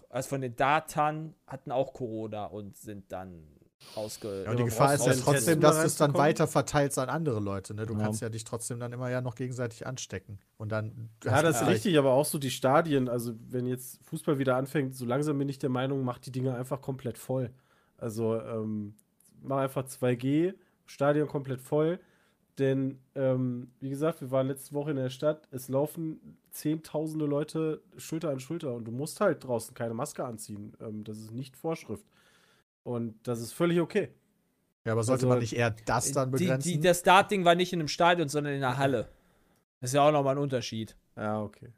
[0.09, 3.42] also von den Datern hatten auch Corona und sind dann
[3.97, 4.42] rausge.
[4.44, 6.99] Ja, und die aber Gefahr ist ja trotzdem, dass da du es dann weiter verteilst
[6.99, 7.75] an andere Leute.
[7.75, 7.87] Ne?
[7.87, 8.01] Du Ja.
[8.01, 10.38] kannst ja dich trotzdem dann immer ja noch gegenseitig anstecken.
[10.57, 11.11] Und dann.
[11.25, 14.94] Ja, das ist richtig, aber auch so die Stadien, also wenn jetzt Fußball wieder anfängt,
[14.94, 17.51] so langsam bin ich der Meinung, macht die Dinger einfach komplett voll.
[17.97, 18.94] Also ähm,
[19.42, 20.55] mach einfach 2G,
[20.87, 21.99] Stadion komplett voll.
[22.59, 27.83] Denn, ähm, wie gesagt, wir waren letzte Woche in der Stadt, es laufen zehntausende Leute
[27.97, 30.73] Schulter an Schulter und du musst halt draußen keine Maske anziehen.
[30.81, 32.05] Ähm, das ist nicht Vorschrift.
[32.85, 34.14] Und das ist völlig okay.
[34.85, 36.68] Ja, aber sollte Also, man nicht eher das dann die, begrenzen?
[36.73, 39.09] die, das Dart-Ding war nicht in einem Stadion, sondern in einer Halle.
[39.81, 40.97] Das ist ja auch nochmal ein Unterschied.
[41.16, 41.73] Ja, okay.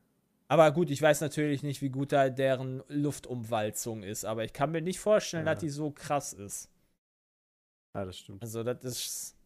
[0.49, 4.71] Aber gut, ich weiß natürlich nicht, wie gut da deren Luftumwalzung ist, aber ich kann
[4.73, 5.55] mir nicht vorstellen, Ja.
[5.55, 6.69] dass die so krass ist.
[7.95, 8.43] Ja, das stimmt.
[8.43, 9.37] Also, das ist.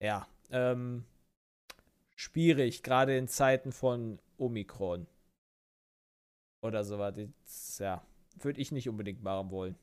[0.00, 0.26] Ja.
[0.50, 1.04] Ähm,
[2.14, 5.06] schwierig, gerade in Zeiten von Omikron.
[6.62, 7.14] Oder sowas.
[7.78, 8.02] Ja,
[8.40, 9.76] würde ich nicht unbedingt machen wollen.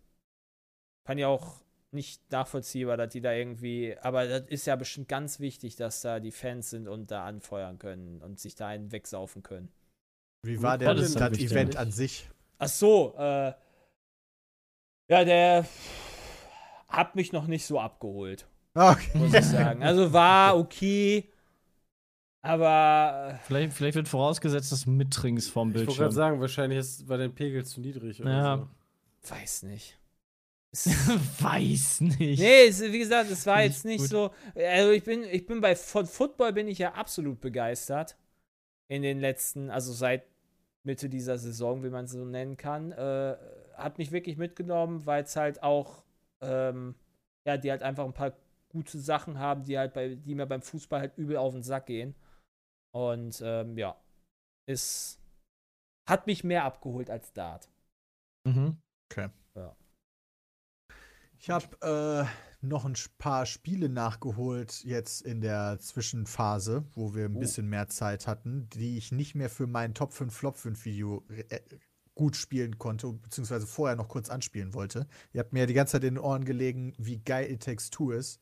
[1.05, 1.61] Kann ja auch
[1.91, 3.95] nicht nachvollziehbar, dass die da irgendwie.
[4.01, 7.77] Aber das ist ja bestimmt ganz wichtig, dass da die Fans sind und da anfeuern
[7.77, 9.69] können und sich da einen wegsaufen können.
[10.45, 11.37] Wie war denn das das.
[11.39, 12.29] Event an sich?
[12.57, 13.53] Ach so, äh.
[15.09, 15.65] Ja, der
[16.87, 19.17] hat mich noch nicht so abgeholt, Okay.
[19.17, 19.83] muss ich sagen.
[19.83, 21.29] Also war okay,
[22.41, 26.03] aber Vielleicht, vielleicht wird vorausgesetzt, dass du mittrinkst vorm Ich wollte Bildschirm.
[26.03, 28.57] gerade sagen, wahrscheinlich ist, war dein Pegel zu niedrig oder Ja.
[28.57, 29.29] so.
[29.35, 29.97] weiß nicht.
[31.39, 32.39] Weiß nicht.
[32.39, 34.09] Nee, es, wie gesagt, es war Nicht jetzt nicht gut.
[34.09, 34.31] so.
[34.55, 38.17] Also ich bin, ich bin bei von Football bin ich ja absolut begeistert.
[38.89, 40.23] In den letzten, also seit
[40.83, 43.37] Mitte dieser Saison, wie man es so nennen kann, äh,
[43.75, 46.03] hat mich wirklich mitgenommen, weil es halt auch,
[46.41, 46.95] ähm,
[47.47, 48.33] ja, die halt einfach ein paar
[48.69, 51.85] gute Sachen haben, die halt bei, die mir beim Fußball halt übel auf den Sack
[51.85, 52.15] gehen.
[52.95, 53.95] Und ähm, ja,
[54.67, 55.19] ist,
[56.09, 57.69] hat mich mehr abgeholt als Dart.
[58.47, 58.77] Mhm.
[61.43, 62.25] Ich habe
[62.61, 67.39] äh, noch ein paar Spiele nachgeholt jetzt in der Zwischenphase, wo wir ein Oh.
[67.41, 71.25] bisschen mehr Zeit hatten, die ich nicht mehr für mein Top 5 Flop 5 Video
[71.49, 71.59] äh,
[72.15, 75.05] gut spielen konnte, beziehungsweise vorher noch kurz anspielen wollte.
[75.33, 77.89] Ihr habt mir ja die ganze Zeit in den Ohren gelegen, wie geil It Takes
[77.89, 78.39] Two ist.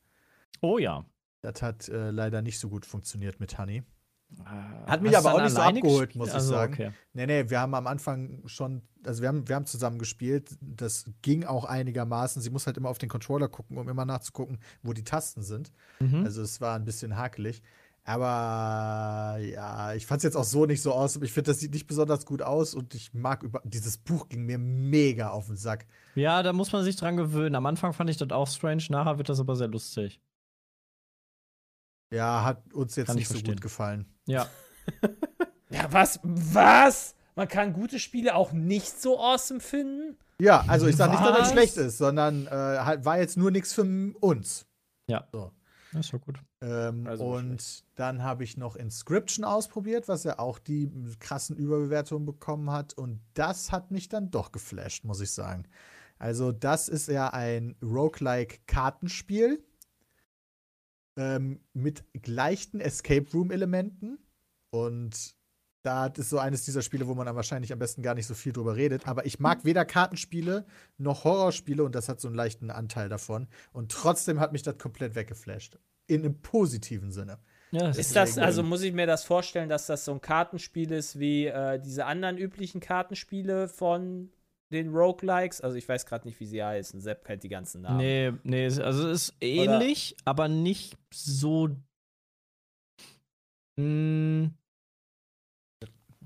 [0.62, 1.04] Oh ja.
[1.42, 3.82] Das hat äh, leider nicht so gut funktioniert mit Honey.
[4.46, 6.74] Hat mich aber auch nicht so abgeholt, muss ich sagen.
[6.74, 6.91] Okay.
[7.13, 10.58] Nee, nee, wir haben am Anfang schon, also wir haben, wir haben zusammen gespielt.
[10.62, 12.41] Das ging auch einigermaßen.
[12.41, 15.72] Sie muss halt immer auf den Controller gucken, um immer nachzugucken, wo die Tasten sind.
[16.00, 16.24] Mhm.
[16.24, 17.62] Also es war ein bisschen hakelig.
[18.04, 21.17] Aber ja, ich fand es jetzt auch so nicht so aus.
[21.17, 23.62] Ich finde, das sieht nicht besonders gut aus und ich mag über.
[23.63, 25.86] Dieses Buch ging mir mega auf den Sack.
[26.15, 27.54] Ja, da muss man sich dran gewöhnen.
[27.54, 30.20] Am Anfang fand ich das auch strange, nachher wird das aber sehr lustig.
[32.12, 33.56] Ja, hat uns jetzt Kann ich nicht so verstehen.
[33.56, 34.06] gut gefallen.
[34.28, 34.47] Ja.
[35.74, 36.19] Ja, was?
[36.24, 37.15] Was?
[37.36, 40.17] Man kann gute Spiele auch nicht so awesome finden?
[40.38, 43.52] Ja, also ich sage nicht, dass das schlecht ist, sondern äh, halt war jetzt nur
[43.52, 43.84] nichts für
[44.19, 44.65] uns.
[45.08, 45.30] Ja.
[45.32, 45.52] So.
[45.93, 46.39] Das ist ja gut.
[46.62, 52.26] Ähm, Also und dann habe ich noch Inscription ausprobiert, was ja auch die krassen Überbewertungen
[52.26, 52.93] bekommen hat.
[52.93, 55.63] Und das hat mich dann doch geflasht, muss ich sagen.
[56.19, 59.63] Also, das ist ja ein Roguelike-Kartenspiel
[61.22, 64.18] ähm, mit leichten Escape Room-Elementen.
[64.72, 65.36] Und
[65.84, 68.34] da ist so eines dieser Spiele, wo man dann wahrscheinlich am besten gar nicht so
[68.34, 69.08] viel drüber redet.
[69.08, 70.66] Aber ich mag weder Kartenspiele
[70.98, 73.48] noch Horrorspiele und das hat so einen leichten Anteil davon.
[73.72, 75.78] Und trotzdem hat mich das komplett weggeflasht.
[76.08, 77.40] In einem positiven Sinne.
[77.72, 80.92] Ja, das Ist das, also muss ich mir das vorstellen, dass das so ein Kartenspiel
[80.92, 84.30] ist wie äh, diese anderen üblichen Kartenspiele von
[84.72, 85.62] den Roguelikes?
[85.62, 87.02] Also ich weiß gerade nicht, wie sie heißen.
[87.02, 87.98] Sepp kennt die ganzen Namen.
[87.98, 91.70] Nee, nee, also es ist ähnlich, aber nicht so
[93.78, 94.50] mh,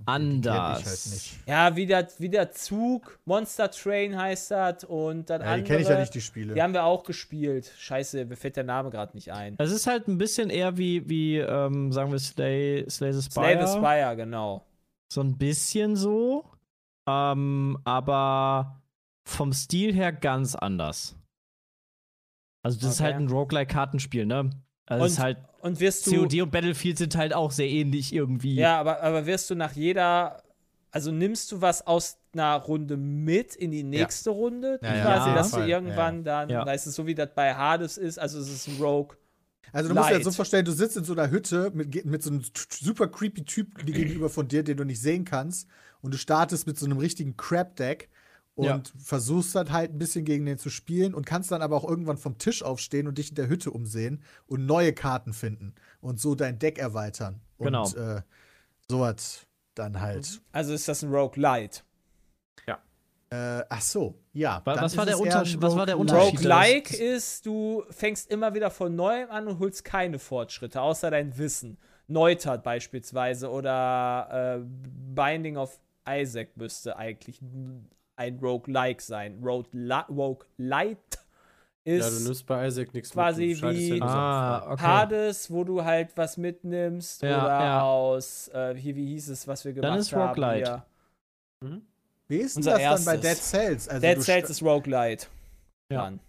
[0.06, 0.80] Kenn anders.
[0.82, 1.48] ich halt nicht.
[1.48, 5.68] Ja, wie der, wie der Zug, Monster Train heißt das und dann Ja, die andere.
[5.68, 6.54] kenne ich ja nicht, die Spiele.
[6.54, 7.72] Die haben wir auch gespielt.
[7.78, 9.56] Scheiße, mir fällt der Name gerade nicht ein.
[9.58, 13.56] Es ist halt ein bisschen eher wie, wie ähm, sagen wir, Slay, Slay the Spire.
[13.58, 14.66] Slay the Spire, genau.
[15.12, 16.46] So ein bisschen so.
[17.08, 18.82] Ähm, aber
[19.26, 21.16] vom Stil her ganz anders.
[22.64, 23.04] Also, das ist Okay.
[23.14, 24.50] halt ein Roguelike-Kartenspiel, ne?
[24.88, 25.38] Also, es ist Und- halt.
[25.62, 26.12] Und wirst du.
[26.12, 28.56] COD und Battlefield sind halt auch sehr ähnlich irgendwie.
[28.56, 30.44] Ja, aber, aber wirst du nach jeder.
[30.92, 34.80] Also nimmst du was aus einer Runde mit in die nächste Runde?
[34.82, 36.66] Ja, ja, quasi, jeden dass du irgendwann Ja, dann, Ja.
[36.66, 39.18] weißt du, so wie das bei Hades ist, also es ist ein Rogue.
[39.74, 42.24] Also du musst dir das so vorstellen, du sitzt in so einer Hütte mit, mit
[42.24, 45.68] so einem super creepy Typ gegenüber von dir, den du nicht sehen kannst.
[46.06, 48.10] Und du startest mit so einem richtigen Crap-Deck
[48.54, 48.82] und Ja.
[48.98, 52.18] versuchst dann halt ein bisschen gegen den zu spielen und kannst dann aber auch irgendwann
[52.18, 56.36] vom Tisch aufstehen und dich in der Hütte umsehen und neue Karten finden und so
[56.36, 57.42] dein Deck erweitern.
[57.58, 57.86] Genau.
[57.86, 58.22] Und äh,
[58.88, 60.42] Sowas dann halt.
[60.52, 61.82] Also ist das ein Roguelite.
[63.32, 64.62] Äh, ach so, ja.
[64.66, 66.22] Was ist war der Unterschied- was war der Roguelike.
[66.30, 66.40] Unterschied?
[66.52, 71.10] Roguelike Das- ist, du fängst immer wieder von neuem an und holst keine Fortschritte, außer
[71.10, 71.80] dein Wissen.
[72.08, 74.64] Neutert beispielsweise oder äh,
[75.16, 77.40] Binding of Isaac müsste eigentlich
[78.16, 79.42] ein Roguelike sein.
[79.44, 81.20] Rogueli- Roguelite
[81.86, 83.62] Ja, du ist nimmst bei Isaac nichts quasi mit.
[83.76, 84.82] wie- ja Ah, okay.
[84.84, 87.82] Hades, wo du halt was mitnimmst Ja, oder ja.
[87.82, 90.30] aus, äh, hier, wie hieß es, was wir gemacht ist haben?
[90.40, 90.84] Roguelite.
[91.62, 91.70] Hier.
[91.70, 91.82] Mhm.
[92.28, 93.50] Wie ist denn Unser das dann bei Dead erstes.
[93.52, 93.88] Cells?
[93.90, 95.28] Also Dead Cells ist Roguelite.
[95.92, 96.02] Ja.
[96.04, 96.20] Mann.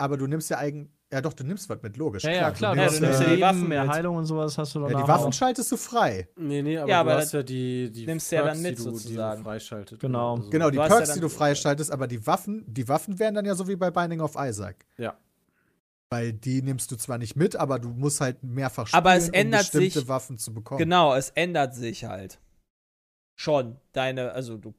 [0.00, 0.92] aber du nimmst ja eigen.
[1.10, 2.22] Ja, doch, du nimmst was mit, logisch.
[2.24, 2.76] Ja, ja, klar.
[2.76, 3.92] Ja, Du du hast nimmst ja ja die die Waffen mehr mit.
[3.92, 5.32] Heilung und sowas hast du Ja, danach die Waffen auch.
[5.32, 6.28] schaltest du frei.
[6.36, 8.62] Nee, nee, aber Ja, du aber hast ja die, die nimmst du ja dann Perks,
[8.62, 9.38] mit, die du, die sozusagen.
[9.42, 10.00] du freischaltet.
[10.00, 10.36] Genau.
[10.36, 10.50] so.
[10.50, 13.34] Genau, die Du ja Perks, dann- die du freischaltest, aber die Waffen, die Waffen wären
[13.34, 14.84] dann ja so wie bei Binding of Isaac.
[14.98, 15.16] Ja.
[16.10, 19.30] Weil die nimmst du zwar nicht mit, aber du musst halt mehrfach spielen, Aber es
[19.30, 20.78] ändert um bestimmte sich- Waffen zu bekommen.
[20.78, 22.38] Genau, es ändert sich halt.
[23.34, 23.76] Schon.
[23.92, 24.74] Deine, also du.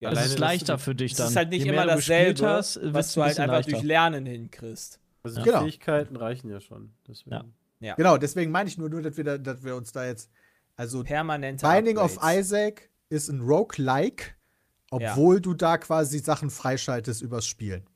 [0.00, 1.28] Ja, Es Alleine, ist dass leichter du- für dich es dann.
[1.28, 3.70] ist halt nicht Je immer du gespielt dasselbe, hast, was du halt einfach leichter.
[3.72, 5.00] durch Lernen hinkriegst.
[5.26, 5.62] Also die Genau.
[5.62, 6.92] Fähigkeiten reichen ja schon.
[7.06, 7.54] Deswegen.
[7.80, 7.94] Ja.
[7.94, 10.30] Genau, deswegen meine ich nur, nur dass, wir da, dass wir uns da jetzt.
[10.76, 12.46] Also, Permanente Binding of Upgrades.
[12.46, 14.34] Isaac ist ein Roguelike,
[14.90, 17.86] obwohl du da quasi Sachen freischaltest übers Spielen.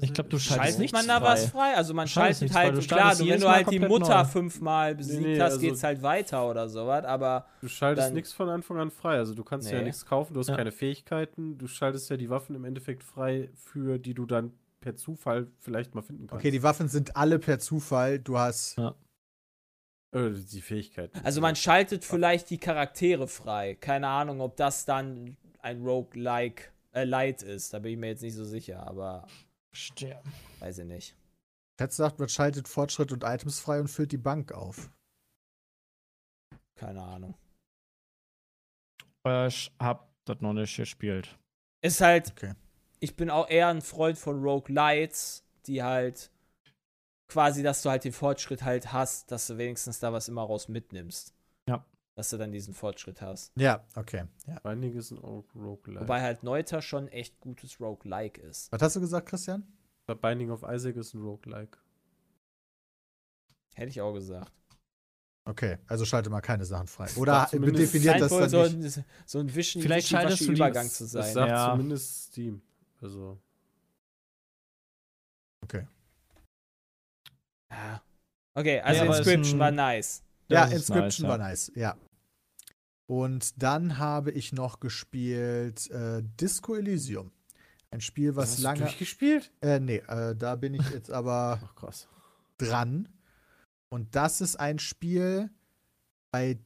[0.00, 1.74] Ich glaub, du ist schaltest nichts man da was frei?
[1.76, 4.28] Also man schaltet halt, du klar, du, wenn du halt die Mutter neu.
[4.28, 8.48] fünfmal besiegt nee, hast, also- geht's halt weiter oder sowas, aber Du schaltest nichts von
[8.48, 9.16] Anfang an frei.
[9.18, 9.84] Also du kannst ja Nee.
[9.84, 10.56] nichts kaufen, du hast Ja.
[10.56, 11.58] keine Fähigkeiten.
[11.58, 15.94] Du schaltest ja die Waffen im Endeffekt frei, für die du dann per Zufall vielleicht
[15.94, 16.40] mal finden kannst.
[16.42, 18.18] Okay, die Waffen sind alle per Zufall.
[18.18, 18.78] Du hast.
[20.12, 21.20] äh, die Fähigkeiten.
[21.22, 23.76] also man schaltet vielleicht die Charaktere frei.
[23.80, 27.72] Keine Ahnung, ob das dann ein Roguelike äh, Light ist.
[27.74, 29.26] Da bin ich mir jetzt nicht so sicher, aber
[29.72, 30.22] Verstehe.
[30.60, 31.16] weiß ich nicht.
[31.78, 34.90] Chat sagt, man schaltet Fortschritt und Items frei und füllt die Bank auf.
[36.74, 37.34] Keine Ahnung.
[39.26, 41.38] Äh, Ich hab das noch nicht gespielt.
[41.82, 42.54] Ist halt, Okay.
[43.00, 46.30] ich bin auch eher ein Freund von Roguelites, die halt
[47.28, 50.68] quasi, dass du halt den Fortschritt halt hast, dass du wenigstens da was immer raus
[50.68, 51.34] mitnimmst.
[52.20, 52.22] Ja.
[52.22, 53.50] Dass du dann diesen Fortschritt hast.
[53.56, 54.24] Ja, okay.
[54.46, 54.58] Ja.
[54.64, 56.02] Einige sind auch Roguelike.
[56.02, 58.70] Wobei halt Neuter schon echt gutes Roguelike ist.
[58.72, 59.66] Was hast du gesagt, Christian?
[60.20, 61.78] Binding of Isaac ist ein Roguelike.
[63.74, 64.52] Hätte ich auch gesagt.
[65.46, 67.08] Okay, also schalte mal keine Sachen frei.
[67.16, 68.96] Oder zumindest- definiert das dann so nicht.
[68.98, 71.32] ein, so ein Wischen, Vielleicht schaltest du die- Übergang zu Das sein.
[71.32, 71.70] sagt Ja.
[71.70, 72.60] zumindest Steam.
[73.00, 73.38] Also,
[77.70, 78.02] Ja.
[78.54, 80.22] Okay, also Ja, ist Inscription ein- war nice.
[80.48, 81.96] Ja, Das ist Inscription nice, war nice, ja.
[83.10, 87.32] Und dann habe ich noch gespielt äh, Disco Elysium.
[87.90, 88.80] Ein Spiel, was hast du lange.
[88.82, 89.50] durchgespielt?
[89.60, 91.92] Äh, nee, äh, da bin ich jetzt aber Ach
[92.56, 93.08] dran.
[93.88, 95.50] Und das ist ein Spiel,
[96.30, 96.60] bei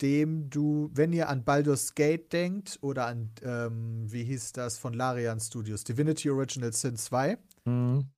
[0.00, 4.94] dem du, wenn ihr an Baldur's Gate denkt oder an, ähm, wie hieß das von
[4.94, 8.08] Larian Studios, Divinity Original Sin 2, Mhm.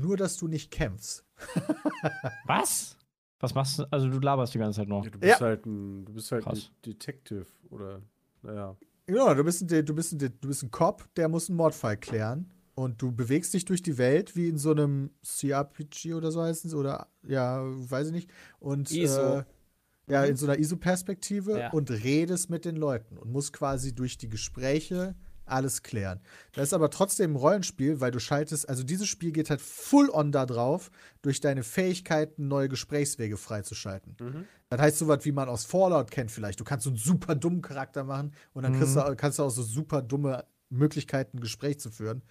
[0.00, 1.24] nur dass du nicht kämpfst.
[2.46, 2.96] Was?
[3.42, 3.84] Was machst du?
[3.90, 5.04] Also du laberst die ganze Zeit noch.
[5.04, 5.46] Ja, du bist Ja.
[5.46, 6.70] halt ein, du bist halt ein Krass.
[6.86, 8.00] Detective oder,
[8.42, 8.76] naja.
[9.06, 11.96] Genau, du bist, ein, du, bist ein, du bist ein Cop, der muss einen Mordfall
[11.98, 12.50] klären.
[12.74, 16.64] Und du bewegst dich durch die Welt wie in so einem CRPG oder so heißt
[16.64, 16.72] es.
[16.74, 18.30] Oder, ja, weiß ich nicht.
[18.60, 19.40] Und, ISO.
[19.40, 19.44] Äh,
[20.08, 21.70] ja, in so einer ISO-Perspektive Ja.
[21.72, 25.14] und redest mit den Leuten und musst quasi durch die Gespräche
[25.52, 26.20] alles klären.
[26.52, 30.10] Das ist aber trotzdem ein Rollenspiel, weil du schaltest, also dieses Spiel geht halt full
[30.10, 34.16] on da drauf, durch deine Fähigkeiten neue Gesprächswege freizuschalten.
[34.20, 34.44] Mhm.
[34.70, 36.58] Das heißt sowas, wie man aus Fallout kennt vielleicht.
[36.58, 39.50] Du kannst so einen super dummen Charakter machen und dann kriegst du, kannst du auch
[39.50, 42.22] so super dumme Möglichkeiten, ein Gespräch zu führen.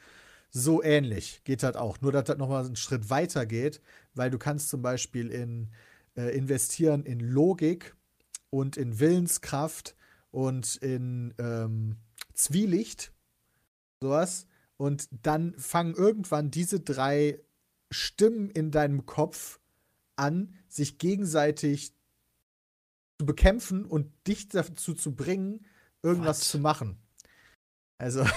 [0.49, 2.01] So ähnlich geht das auch.
[2.01, 3.81] Nur, dass das nochmal einen Schritt weiter geht,
[4.15, 5.69] weil du kannst zum Beispiel in,
[6.17, 7.95] äh, investieren in Logik
[8.49, 9.95] und in Willenskraft
[10.31, 11.97] und in ähm,
[12.33, 13.13] Zwielicht,
[14.01, 14.47] sowas.
[14.77, 17.39] Und dann fangen irgendwann diese drei
[17.91, 19.59] Stimmen in deinem Kopf
[20.15, 21.93] an, sich gegenseitig
[23.19, 25.65] zu bekämpfen und dich dazu zu bringen,
[26.01, 26.45] irgendwas What?
[26.45, 26.97] zu machen.
[27.97, 28.25] Also,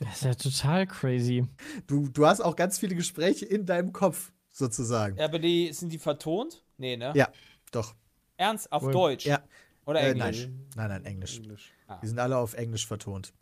[0.00, 1.46] Das ist ja total crazy.
[1.86, 5.16] du, du hast auch ganz viele Gespräche in deinem Kopf, sozusagen.
[5.18, 6.64] Ja, aber die, sind die vertont?
[6.78, 7.12] Nee, ne?
[7.16, 7.30] Ja.
[7.72, 7.94] Doch.
[8.36, 8.70] Ernst?
[8.72, 8.92] Auf Wohl.
[8.92, 9.26] Deutsch?
[9.26, 9.42] Ja.
[9.84, 10.46] Oder Äh, Englisch?
[10.46, 10.66] nein.
[10.76, 11.36] Nein, nein, Englisch.
[11.38, 11.72] Englisch.
[12.02, 13.32] Die sind alle auf Englisch vertont.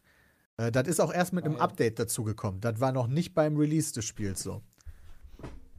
[0.56, 1.62] Äh, das ist auch erst mit einem Geil.
[1.62, 2.60] Update dazugekommen.
[2.60, 4.62] Das war noch nicht beim Release des Spiels so.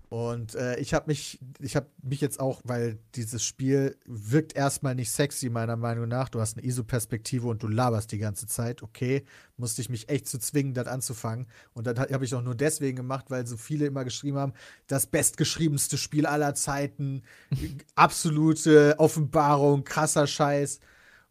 [0.09, 4.95] Und äh, ich habe mich, ich habe mich jetzt auch, weil dieses Spiel wirkt erstmal
[4.95, 6.29] nicht sexy, meiner Meinung nach.
[6.29, 8.81] Du hast eine ISO-Perspektive und du laberst die ganze Zeit.
[8.81, 9.23] Okay,
[9.55, 11.45] musste ich mich echt zu zwingen, das anzufangen.
[11.73, 14.53] Und das habe ich auch nur deswegen gemacht, weil so viele immer geschrieben haben,
[14.87, 17.21] das bestgeschriebenste Spiel aller Zeiten,
[17.95, 20.79] absolute Offenbarung, krasser Scheiß.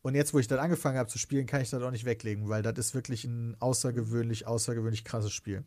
[0.02, 2.48] Und jetzt, wo ich dann angefangen habe zu spielen, kann ich das auch nicht weglegen,
[2.48, 5.64] weil das ist wirklich ein außergewöhnlich, außergewöhnlich krasses Spiel.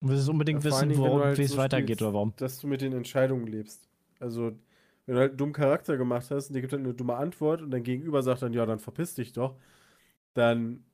[0.00, 2.34] Du willst unbedingt Ja, wissen, worum, halt wie es so weitergeht spielst, oder warum.
[2.36, 3.88] Dass du mit den Entscheidungen lebst.
[4.20, 4.52] Also,
[5.06, 7.62] wenn du halt einen dummen Charakter gemacht hast und der gibt dann eine dumme Antwort
[7.62, 9.56] und dein Gegenüber sagt dann, ja, dann verpiss dich doch,
[10.34, 10.84] dann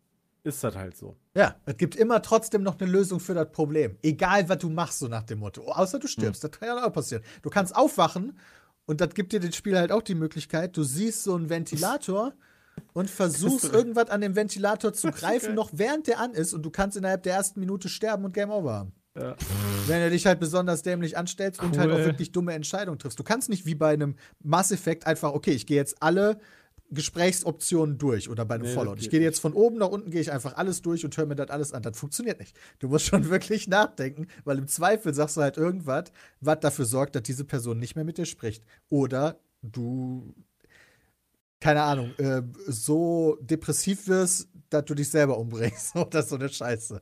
[0.44, 1.16] ist das halt so.
[1.34, 3.96] Ja, es gibt immer trotzdem noch eine Lösung für das Problem.
[4.02, 5.62] Egal, was du machst, so nach dem Motto.
[5.70, 6.42] Außer du stirbst.
[6.42, 7.22] Das kann ja auch passieren.
[7.42, 8.38] Du kannst aufwachen
[8.86, 10.76] und das gibt dir den Spiel halt auch die Möglichkeit.
[10.76, 12.34] Du siehst so einen Ventilator
[12.92, 16.70] und versuchst irgendwas an dem Ventilator zu greifen, noch während der an ist und du
[16.70, 18.92] kannst innerhalb der ersten Minute sterben und Game Over haben.
[19.18, 19.36] Ja.
[19.86, 22.06] Wenn du dich halt besonders dämlich anstellst und halt auch Cool.
[22.06, 23.18] wirklich dumme Entscheidungen triffst.
[23.18, 26.38] Du kannst nicht wie bei einem Mass Effect einfach, okay, ich gehe jetzt alle
[26.90, 29.00] Gesprächsoptionen durch oder bei einem Nee, Fallout.
[29.00, 31.34] Ich gehe jetzt von oben nach unten, gehe ich einfach alles durch und höre mir
[31.36, 31.82] das alles an.
[31.82, 32.56] Das funktioniert nicht.
[32.78, 36.04] Du musst schon wirklich nachdenken, weil im Zweifel sagst du halt irgendwas,
[36.40, 38.64] was dafür sorgt, dass diese Person nicht mehr mit dir spricht.
[38.88, 40.34] Oder du,
[41.62, 45.94] keine Ahnung, äh, so depressiv wirst, dass du dich selber umbringst.
[45.96, 47.00] Oder so eine Scheiße.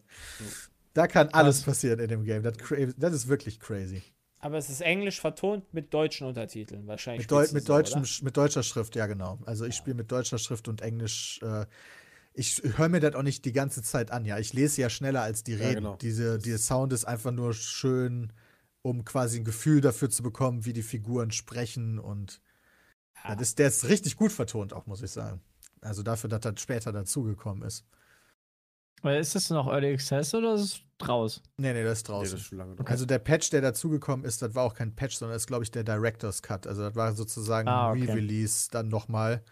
[0.93, 2.43] Da kann alles passieren in dem Game.
[2.43, 2.55] Das,
[2.99, 4.03] das ist wirklich crazy.
[4.39, 6.87] Aber es ist englisch vertont mit deutschen Untertiteln.
[6.87, 7.23] Wahrscheinlich.
[7.23, 8.11] Mit, Deu mit, so, deutschem, oder?
[8.23, 9.39] mit deutscher Schrift, ja, genau.
[9.47, 11.41] Also ich spiele mit deutscher Schrift und Englisch.
[11.43, 11.65] Äh,
[12.35, 14.39] ich höre mir das auch nicht die ganze Zeit an, ja.
[14.39, 15.77] Ich lese ja schneller als die Ja, Reden.
[15.77, 15.97] genau.
[15.97, 18.33] Diese, dieser Sound ist einfach nur schön,
[18.83, 21.99] um quasi ein Gefühl dafür zu bekommen, wie die Figuren sprechen.
[21.99, 22.43] Und
[23.25, 23.35] Ja.
[23.35, 25.41] das ist, der ist richtig gut vertont, auch, muss ich sagen.
[25.83, 27.85] Also dafür, dass das später dazugekommen ist.
[29.03, 31.43] Weil Ist das noch Early Access oder ist es raus?
[31.57, 32.33] Nee, nee, das ist Nee, draußen.
[32.33, 32.87] das ist schon lange drauf.
[32.87, 35.65] Also der Patch, der dazugekommen ist, das war auch kein Patch, sondern das ist, glaube
[35.65, 36.67] ich, der Director's Cut.
[36.67, 38.11] Also das war sozusagen Ah, ein okay.
[38.13, 39.43] Re-Release dann nochmal.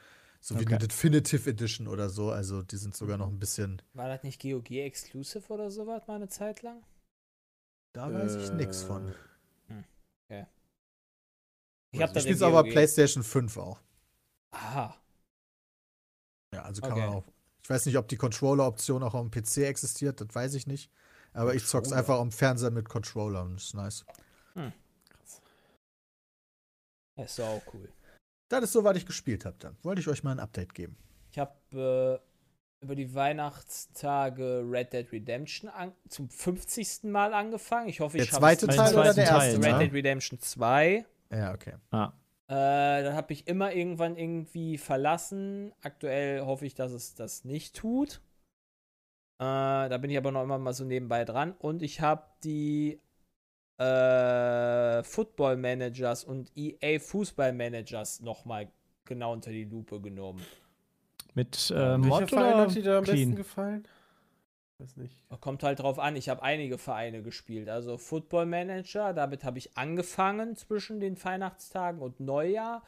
[0.40, 0.74] So wie Okay.
[0.76, 2.30] eine Definitive Edition oder so.
[2.30, 3.80] Also die sind sogar noch ein bisschen.
[3.94, 6.82] War das nicht GOG Exclusive oder sowas mal eine Zeit lang?
[7.94, 9.14] Da weiß ich nichts von.
[11.92, 12.64] Ich hab spielst den aber.
[12.64, 13.80] PlayStation 5 auch.
[14.52, 14.96] Aha.
[16.54, 17.00] Ja, also kann Okay.
[17.00, 17.24] man auch.
[17.62, 20.90] Ich weiß nicht, ob die Controller-Option auch auf dem PC existiert, das weiß ich nicht.
[21.34, 24.04] Aber ich zock's einfach am Fernseher mit Controller und das ist nice.
[27.16, 27.88] Das ist doch auch cool.
[28.48, 29.76] Das ist so, was ich gespielt habe dann.
[29.82, 30.96] Wollte ich euch mal ein Update geben.
[31.32, 31.52] Ich habe
[32.80, 35.70] äh, über die Weihnachtstage Red Dead Redemption
[36.08, 37.04] zum 50.
[37.04, 37.88] Mal angefangen.
[37.88, 39.48] Ich hoffe, Der ich zweite es Teil zum oder zweiten der Teil.
[39.50, 39.78] erste Red Teil?
[39.80, 41.06] Dead Redemption 2.
[41.30, 41.74] Ja, okay.
[41.90, 42.12] Ah.
[42.48, 45.72] Äh, dann habe ich immer irgendwann irgendwie verlassen.
[45.82, 48.22] Aktuell hoffe ich, dass es das nicht tut.
[49.38, 51.52] Äh, da bin ich aber noch immer mal so nebenbei dran.
[51.58, 53.00] Und ich habe die
[53.78, 58.68] äh, Football Managers und EA Fußball Managers nochmal
[59.04, 60.42] genau unter die Lupe genommen.
[61.34, 63.36] Mit äh, Welcher Mod Verein oder hat dir da am besten clean?
[63.36, 63.88] gefallen?
[64.80, 65.16] Weiß nicht.
[65.40, 67.68] Kommt halt drauf an, ich habe einige Vereine gespielt.
[67.68, 72.82] Also Football Manager, damit habe ich angefangen zwischen den Weihnachtstagen und Neujahr.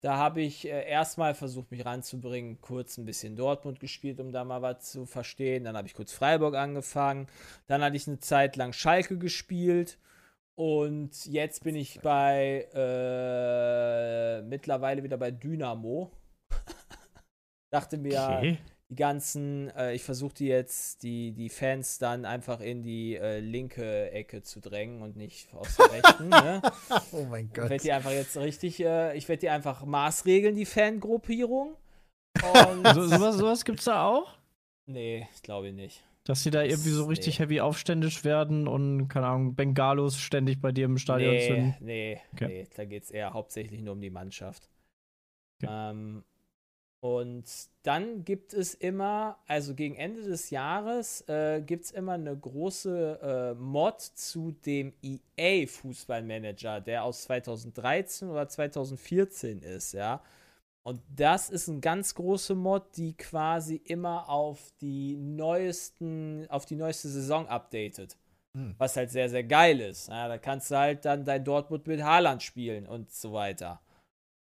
[0.00, 4.44] Da habe ich äh, erstmal versucht, mich ranzubringen, kurz ein bisschen Dortmund gespielt, um da
[4.44, 5.64] mal was zu verstehen.
[5.64, 7.26] Dann habe ich kurz Freiburg angefangen.
[7.66, 9.98] Dann hatte ich eine Zeit lang Schalke gespielt.
[10.56, 16.10] Und jetzt bin ich bei äh, mittlerweile wieder bei Dynamo.
[17.70, 18.58] Dachte mir, Okay.
[18.94, 23.40] Die ganzen, äh, ich versuche die jetzt, die, die Fans dann einfach in die äh,
[23.40, 26.28] linke Ecke zu drängen und nicht aus der rechten.
[26.28, 26.62] ne?
[27.12, 27.70] Oh mein Ich Gott.
[27.70, 31.76] werde die einfach jetzt richtig, äh, ich werde die einfach maßregeln, die Fangruppierung.
[32.68, 34.38] Und So, sowas, sowas gibt's da auch?
[34.86, 36.04] nee, ich glaube nicht.
[36.24, 37.44] Dass sie da irgendwie so richtig Nee.
[37.44, 41.74] heavy aufständisch werden und, keine Ahnung, Bengalos ständig bei dir im Stadion Nee, zünden.
[41.80, 42.46] nee, Okay.
[42.48, 44.68] nee, da geht es eher hauptsächlich nur um die Mannschaft.
[45.62, 45.70] Okay.
[45.70, 46.24] Ähm,
[47.04, 47.44] und
[47.82, 53.18] dann gibt es immer, also gegen Ende des Jahres, äh, gibt es immer eine große
[53.20, 60.22] äh, Mod zu dem EA Fußballmanager, der aus 2013 oder 2014 ist, ja.
[60.82, 66.76] Und das ist ein ganz große Mod, die quasi immer auf die neuesten, auf die
[66.76, 68.16] neueste Saison updatet.
[68.56, 68.76] Hm.
[68.78, 70.08] Was halt sehr, sehr geil ist.
[70.08, 73.82] Ja, da kannst du halt dann dein Dortmund mit Haaland spielen und so weiter.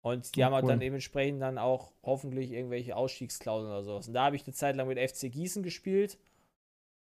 [0.02, 0.70] Und die Oh, haben halt cool.
[0.70, 4.08] dann dementsprechend dann auch hoffentlich irgendwelche Ausstiegsklauseln oder sowas.
[4.08, 6.18] Und da habe ich eine Zeit lang mit FC Gießen gespielt.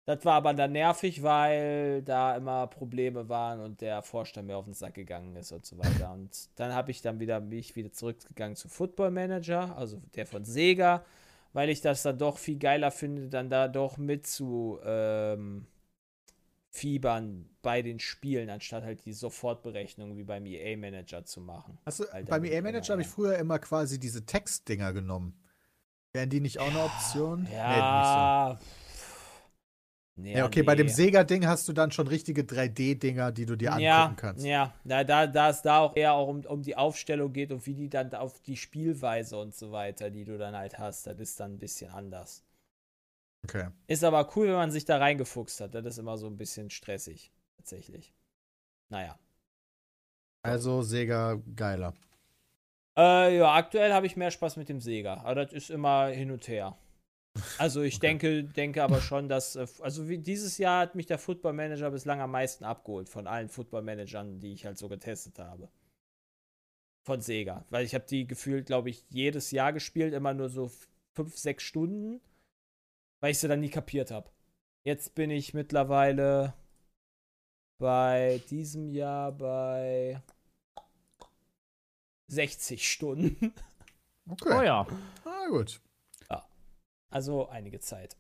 [0.06, 4.64] Das war aber dann nervig, weil da immer Probleme waren und der Vorstand mir auf
[4.64, 6.14] den Sack gegangen ist und so weiter.
[6.14, 10.46] Und dann habe ich dann wieder mich wieder zurückgegangen zu Football Manager, also der von
[10.46, 11.04] Sega,
[11.52, 15.68] weil ich das dann doch viel geiler finde, dann da doch mit zu ähm,
[16.78, 21.78] mitfiebern bei den Spielen, anstatt halt die Sofortberechnung wie beim EA-Manager zu machen.
[21.86, 25.40] Du, Alter, beim die EA-Manager habe ich Dinger, früher immer quasi diese Textdinger genommen.
[26.14, 27.44] Wären die nicht auch eine Option?
[27.44, 28.60] Nee, Ja.
[28.60, 28.66] so.
[30.20, 33.84] Ja, okay, bei dem Sega-Ding hast du dann schon richtige 3D-Dinger, die du dir angucken
[33.84, 34.44] ja, kannst.
[34.44, 37.64] Ja, da, da, da es da auch eher auch um, um die Aufstellung geht und
[37.68, 41.20] wie die dann auf die Spielweise und so weiter, die du dann halt hast, das
[41.20, 42.47] ist dann ein bisschen anders.
[43.48, 43.70] Okay.
[43.88, 45.74] Ist aber cool, wenn man sich da reingefuchst hat.
[45.74, 48.14] Das ist immer so ein bisschen stressig, tatsächlich.
[48.89, 49.18] Naja.
[50.41, 51.93] Also Sega geiler.
[52.98, 56.32] Äh, ja, aktuell habe ich mehr Spaß mit dem Sega, aber das ist immer hin
[56.32, 56.78] und her.
[57.58, 58.08] Also ich Okay.
[58.08, 61.91] denke, denke aber schon, dass, äh, also wie dieses Jahr hat mich der Football Manager
[61.91, 65.70] bislang am meisten abgeholt von allen Football Managern, die ich halt so getestet habe.
[67.06, 70.70] Von Sega, weil ich habe die gefühlt, glaube ich, jedes Jahr gespielt, immer nur so
[71.14, 72.20] fünf, sechs Stunden,
[73.20, 74.30] weil ich sie dann nie kapiert habe.
[74.86, 76.53] Jetzt bin ich mittlerweile
[77.80, 80.22] bei diesem Jahr bei
[82.28, 83.53] 60 Stunden.
[84.30, 84.57] Okay.
[84.57, 84.86] Oh ja.
[85.24, 85.80] Ah, gut.
[87.09, 88.18] Also einige Zeit.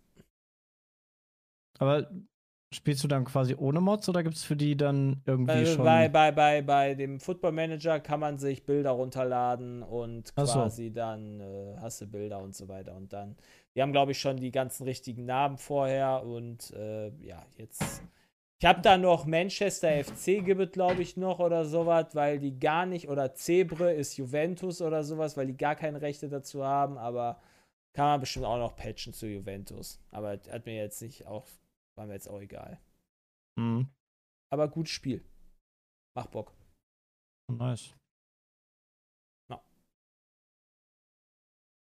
[1.79, 2.09] Aber
[2.73, 5.83] spielst du dann quasi ohne Mods oder gibt es für die dann irgendwie Bei, schon.
[5.85, 10.53] bei, bei, bei, bei dem Football Manager kann man sich Bilder runterladen und Ach so.
[10.53, 12.95] quasi dann äh, hast du Bilder und so weiter.
[12.95, 13.37] Und dann,
[13.77, 18.01] die haben, glaube ich, schon die ganzen richtigen Namen vorher und äh, ja, jetzt.
[18.59, 22.57] Ich habe da noch Manchester FC gibt es, glaube ich, noch oder sowas, weil die
[22.57, 26.97] gar nicht, oder Zebre ist Juventus oder sowas, weil die gar keine Rechte dazu haben,
[26.97, 27.39] aber
[27.93, 30.01] kann man bestimmt auch noch patchen zu Juventus.
[30.09, 31.45] Aber hat mir jetzt nicht auch,
[31.95, 32.79] war mir jetzt auch egal.
[33.59, 33.87] Hm,
[34.51, 35.23] Aber gutes Spiel.
[36.15, 36.51] Macht Bock.
[37.47, 37.95] nice.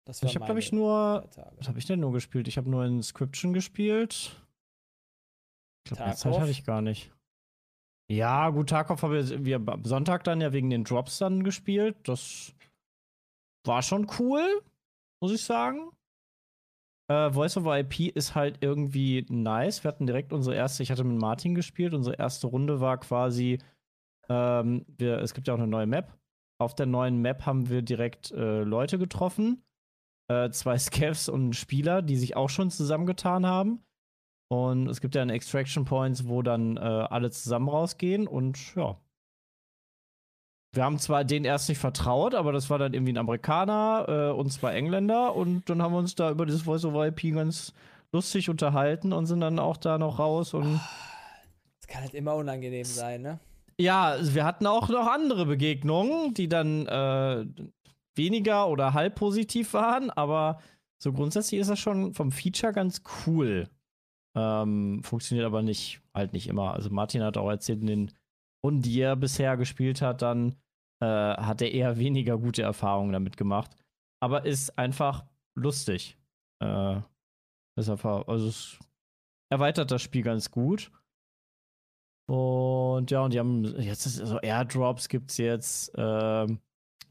[0.08, 1.28] Das Ich habe, glaube ich, nur.
[1.58, 2.48] Was habe ich denn nur gespielt?
[2.48, 4.42] Ich habe nur Inscription gespielt.
[5.84, 7.12] Ich glaube, mehr Zeit hatte ich gar nicht.
[8.10, 11.98] Ja, gut, Tarkov haben wir, wir am Sonntag dann ja wegen den Drops dann gespielt.
[12.08, 12.54] Das
[13.66, 14.62] war schon cool,
[15.22, 15.92] muss ich sagen.
[17.12, 19.84] Äh, Voice over IP ist halt irgendwie nice.
[19.84, 21.94] Wir hatten direkt unsere erste, ich hatte mit Martin gespielt.
[21.94, 23.60] Unsere erste Runde war quasi,
[24.30, 26.18] ähm, wir, es gibt ja auch eine neue Map.
[26.60, 29.64] Auf der neuen Map haben wir direkt äh, Leute getroffen.
[30.28, 33.84] Äh, zwei Scavs und einen Spieler, die sich auch schon zusammengetan haben.
[34.50, 38.98] Und es gibt ja einen Extraction Points, wo dann äh, alle zusammen rausgehen und ja.
[40.74, 44.32] Wir haben zwar denen erst nicht vertraut, aber das war dann irgendwie ein Amerikaner äh,
[44.32, 47.74] und zwei Engländer und dann haben wir uns da über dieses Voice over IP ganz
[48.12, 50.80] lustig unterhalten und sind dann auch da noch raus und
[51.80, 53.40] Das kann halt immer unangenehm sein, ne?
[53.80, 57.46] ja, wir hatten auch noch andere Begegnungen, die dann äh,
[58.18, 60.60] weniger oder halb positiv waren, aber
[61.02, 63.70] so grundsätzlich ist das schon vom Feature ganz cool.
[64.36, 66.74] Ähm, funktioniert aber nicht, halt nicht immer.
[66.74, 68.12] Also Martin hat auch erzählt, in den
[68.64, 70.56] Runden, die er bisher gespielt hat, dann
[71.02, 73.76] äh, hat er eher weniger gute Erfahrungen damit gemacht.
[74.20, 76.18] Aber ist einfach lustig.
[76.62, 77.02] Äh,
[77.78, 78.80] ist einfach, also es
[79.52, 80.92] erweitert das Spiel ganz gut.
[82.30, 86.60] Und ja, und die haben jetzt so Airdrops gibt's jetzt, ähm,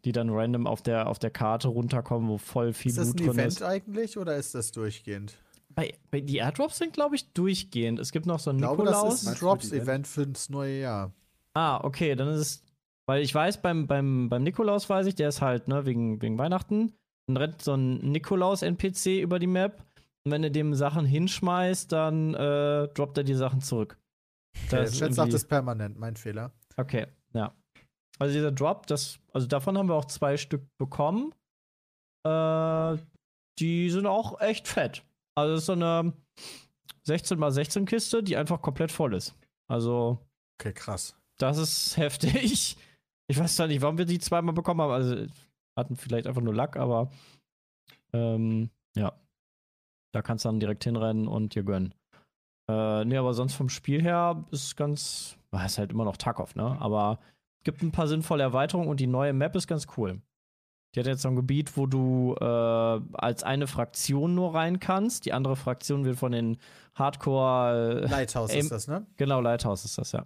[0.06, 3.20] die dann random auf der auf der Karte runterkommen, wo voll viel Ist das Blut
[3.20, 3.62] ein drin Event ist.
[3.62, 5.34] eigentlich oder ist das durchgehend?
[5.74, 7.98] Bei, bei die Airdrops sind glaube ich durchgehend.
[7.98, 9.10] Es gibt noch so glaube, Nikolaus.
[9.10, 11.12] das ist ein Drops-Event fürs neue Jahr.
[11.54, 12.62] Ah, okay, dann ist es,
[13.06, 16.38] weil ich weiß, beim, beim, beim Nikolaus weiß ich, der ist halt, ne, wegen, wegen
[16.38, 16.92] Weihnachten.
[17.26, 19.84] Dann rennt so ein Nikolaus-NPC über die Map.
[20.24, 23.98] Und wenn du dem Sachen hinschmeißt, dann äh, droppt er die Sachen zurück.
[24.70, 26.52] Der Das ist Chat sagt es permanent, mein Fehler.
[26.76, 27.52] Okay, ja.
[28.18, 31.34] Also dieser Drop, das, also davon haben wir auch zwei Stück bekommen.
[32.26, 32.96] Äh,
[33.58, 35.04] die sind auch echt fett.
[35.36, 36.12] Also das ist so eine
[37.04, 39.34] 16 x 16 Kiste, die einfach komplett voll ist.
[39.70, 40.18] Also
[40.60, 41.16] Okay, krass.
[41.38, 42.76] das ist heftig.
[43.28, 44.92] Ich weiß zwar nicht, warum wir die zweimal bekommen haben.
[44.92, 45.26] Also
[45.78, 47.10] hatten vielleicht einfach nur Lack, aber
[48.12, 49.12] ähm, ja.
[50.14, 51.92] Da kannst du dann direkt hinrennen und dir gönnen.
[52.70, 55.36] Äh, nee, aber sonst vom Spiel her ist ganz.
[55.64, 56.76] Ist halt immer noch Tarkov, ne?
[56.80, 57.18] Aber
[57.66, 60.22] gibt ein paar sinnvolle Erweiterungen und die neue Map ist ganz cool.
[60.94, 65.26] Die hat jetzt so ein Gebiet, wo du äh, als eine Fraktion nur rein kannst.
[65.26, 66.56] Die andere Fraktion wird von den
[66.94, 69.06] Hardcore äh, Lighthouse Aim- ist das, ne?
[69.18, 70.24] Genau, Lighthouse ist das, ja.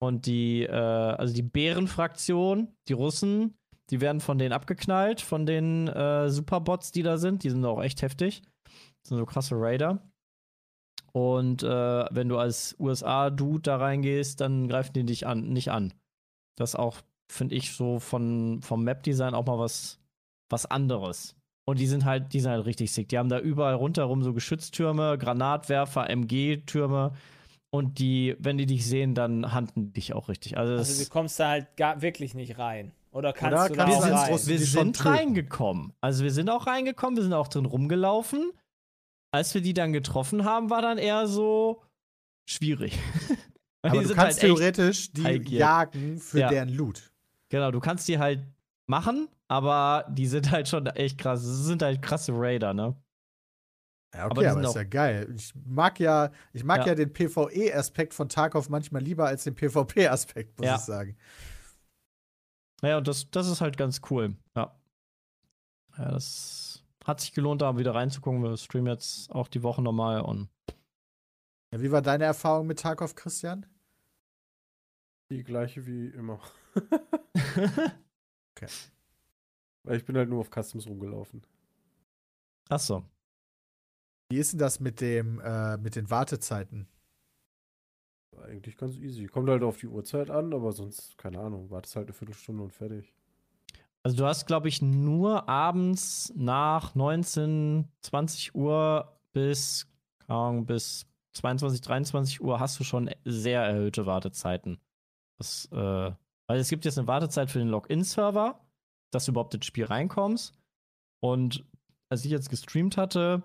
[0.00, 3.54] Und die, äh, also die Bärenfraktion, die Russen,
[3.90, 7.42] die werden von denen abgeknallt, von den äh, Superbots, die da sind.
[7.42, 8.42] Die sind auch echt heftig.
[9.02, 9.98] Das sind so krasse Raider.
[11.12, 15.92] Und äh, wenn du als USA-Dude da reingehst, dann greifen die dich an, nicht an.
[16.56, 16.98] Das ist auch,
[17.32, 19.98] finde ich, so von, vom Map-Design auch mal was,
[20.50, 21.36] was anderes.
[21.68, 23.08] Und die sind halt, die sind halt richtig sick.
[23.08, 27.12] Die haben da überall rundherum so Geschütztürme, Granatwerfer, MG-Türme.
[27.72, 30.58] Und die, wenn die dich sehen, dann handen die dich auch richtig.
[30.58, 32.92] Also, Also du kommst da halt gar wirklich nicht rein.
[33.12, 34.32] Oder kannst Oder du kannst da auch rein?
[34.32, 35.92] Russen- wir sind reingekommen.
[36.00, 38.50] Also wir sind auch reingekommen, wir sind auch drin rumgelaufen.
[39.32, 41.82] Als wir die dann getroffen haben, war dann eher so
[42.48, 42.98] schwierig.
[43.82, 45.42] Aber die du kannst halt theoretisch die gear.
[45.42, 46.48] jagen für Ja.
[46.48, 47.10] deren Loot.
[47.48, 48.46] Genau, du kannst die halt
[48.86, 51.42] machen, aber die sind halt schon echt krass.
[51.42, 52.94] Das sind halt krasse Raider, ne?
[54.14, 55.32] Ja, Aber okay, aber, sind ist ja geil.
[55.36, 56.88] Ich mag ja, ich mag Ja.
[56.88, 60.74] ja, den PvE-Aspekt von Tarkov manchmal lieber als den PvP-Aspekt, muss Ja.
[60.76, 61.16] ich sagen.
[62.82, 64.36] Naja, und das, das ist halt ganz cool.
[64.56, 64.74] Ja.
[65.96, 68.42] Ja, das hat sich gelohnt, da wieder reinzugucken.
[68.42, 70.48] Wir streamen jetzt auch die Woche nochmal und
[71.72, 73.66] Ja, wie war deine Erfahrung mit Tarkov, Christian?
[75.30, 76.40] Die gleiche wie immer.
[78.56, 78.72] Okay.
[79.84, 81.42] Weil ich bin halt nur auf Customs rumgelaufen.
[82.68, 83.04] Achso.
[84.30, 86.86] Wie ist denn das mit dem, äh, mit den Wartezeiten?
[88.32, 89.26] War Eigentlich ganz easy.
[89.26, 92.72] Kommt halt auf die Uhrzeit an, aber sonst, keine Ahnung, wartest halt eine Viertelstunde und
[92.72, 93.14] fertig.
[94.02, 99.86] Also du hast, glaube ich, nur abends nach 19, 20 Uhr bis,
[100.26, 101.06] keine Ahnung, bis
[101.40, 104.78] 22, 23 Uhr hast du schon sehr erhöhte Wartezeiten.
[105.38, 108.60] Das, äh, weil es gibt jetzt eine Wartezeit für den Login-Server,
[109.10, 110.52] dass du überhaupt ins Spiel reinkommst.
[111.22, 111.64] Und
[112.10, 113.42] als ich jetzt gestreamt hatte,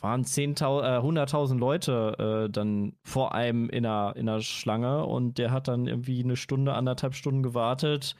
[0.00, 5.38] waren 10.000, äh, 100.000 Leute äh, dann vor einem in einer, in einer Schlange und
[5.38, 8.14] der hat dann irgendwie eine Stunde, anderthalb Stunden gewartet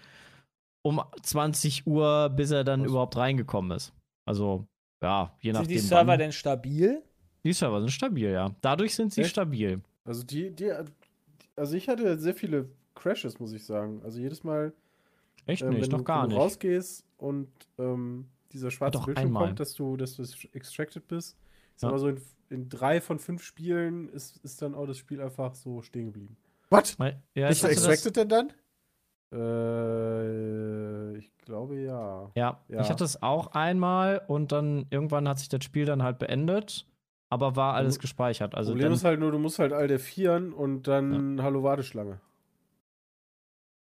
[0.83, 2.89] um 20 Uhr, bis er dann Was?
[2.91, 3.93] überhaupt reingekommen ist.
[4.27, 4.67] Also,
[5.03, 5.69] ja, je Sind nachdem.
[5.69, 6.19] die Server wann.
[6.19, 7.03] denn stabil?
[7.45, 8.51] Die Server sind stabil, ja.
[8.61, 9.31] Dadurch sind sie Echt?
[9.31, 9.81] stabil.
[10.05, 10.73] Also die, die,
[11.57, 14.01] also ich hatte sehr viele Crashes, muss ich sagen.
[14.03, 14.73] Also jedes Mal,
[15.47, 16.45] Echt ähm, nicht, wenn, noch du, gar wenn du nicht.
[16.45, 19.47] rausgehst und ähm, dieser schwarze Doch, Bildschirm einmal.
[19.49, 20.23] kommt, dass du, dass du
[20.53, 21.37] extracted bist.
[21.75, 21.93] Ich sag Ja.
[21.93, 22.21] mal so, in,
[22.51, 26.37] in drei von fünf Spielen ist, ist dann auch das Spiel einfach so stehen geblieben.
[26.71, 26.97] What?
[27.35, 28.53] Ja, Bist ich du extracted denn dann?
[29.31, 32.31] Äh, ich glaube ja.
[32.35, 32.81] ja, Ja.
[32.81, 36.87] ich hatte es auch einmal und dann irgendwann hat sich das Spiel dann halt beendet,
[37.31, 38.55] aber war alles gespeichert.
[38.55, 41.63] Also Problem dann, ist halt nur, du musst halt all der vieren und dann Hallo
[41.63, 42.21] Warteschlange.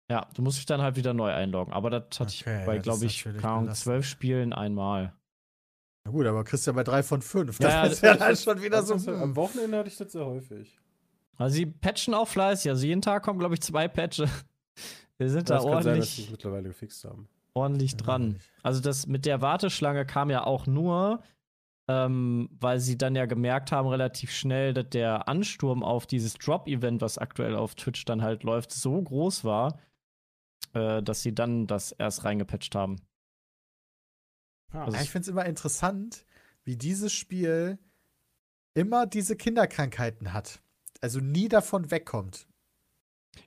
[0.10, 1.74] ja, du musst dich dann halt wieder neu einloggen.
[1.74, 3.76] Aber das hatte Okay, ich bei, ja, glaube ich, belastend.
[3.76, 5.14] zwölf Spielen einmal.
[6.06, 7.60] Na gut, aber Christian bei drei von fünf.
[7.60, 8.96] Ja, Das ja, ist ja dann schon wieder so.
[8.96, 9.22] halt- hm.
[9.24, 10.78] Am Wochenende hatte ich das sehr häufig.
[11.38, 12.70] Also sie patchen auch fleißig.
[12.70, 14.30] Also jeden Tag kommen, glaube ich, zwei Patches.
[15.18, 16.10] Wir sind da Das sein, dass ordentlich.
[16.16, 17.28] sie es mittlerweile gefixt haben.
[17.54, 18.40] ordentlich dran.
[18.64, 21.22] Also das mit der Warteschlange kam ja auch nur,
[21.88, 27.02] ähm, weil sie dann ja gemerkt haben relativ schnell, dass der Ansturm auf dieses Drop-Event,
[27.02, 29.80] was aktuell auf Twitch dann halt läuft, so groß war,
[30.74, 32.98] äh, dass sie dann das erst reingepatcht haben.
[34.72, 34.86] Ah.
[34.86, 36.26] Also ich finde es immer interessant,
[36.64, 37.78] wie dieses Spiel
[38.74, 40.62] immer diese Kinderkrankheiten hat.
[41.02, 42.48] Also nie davon wegkommt.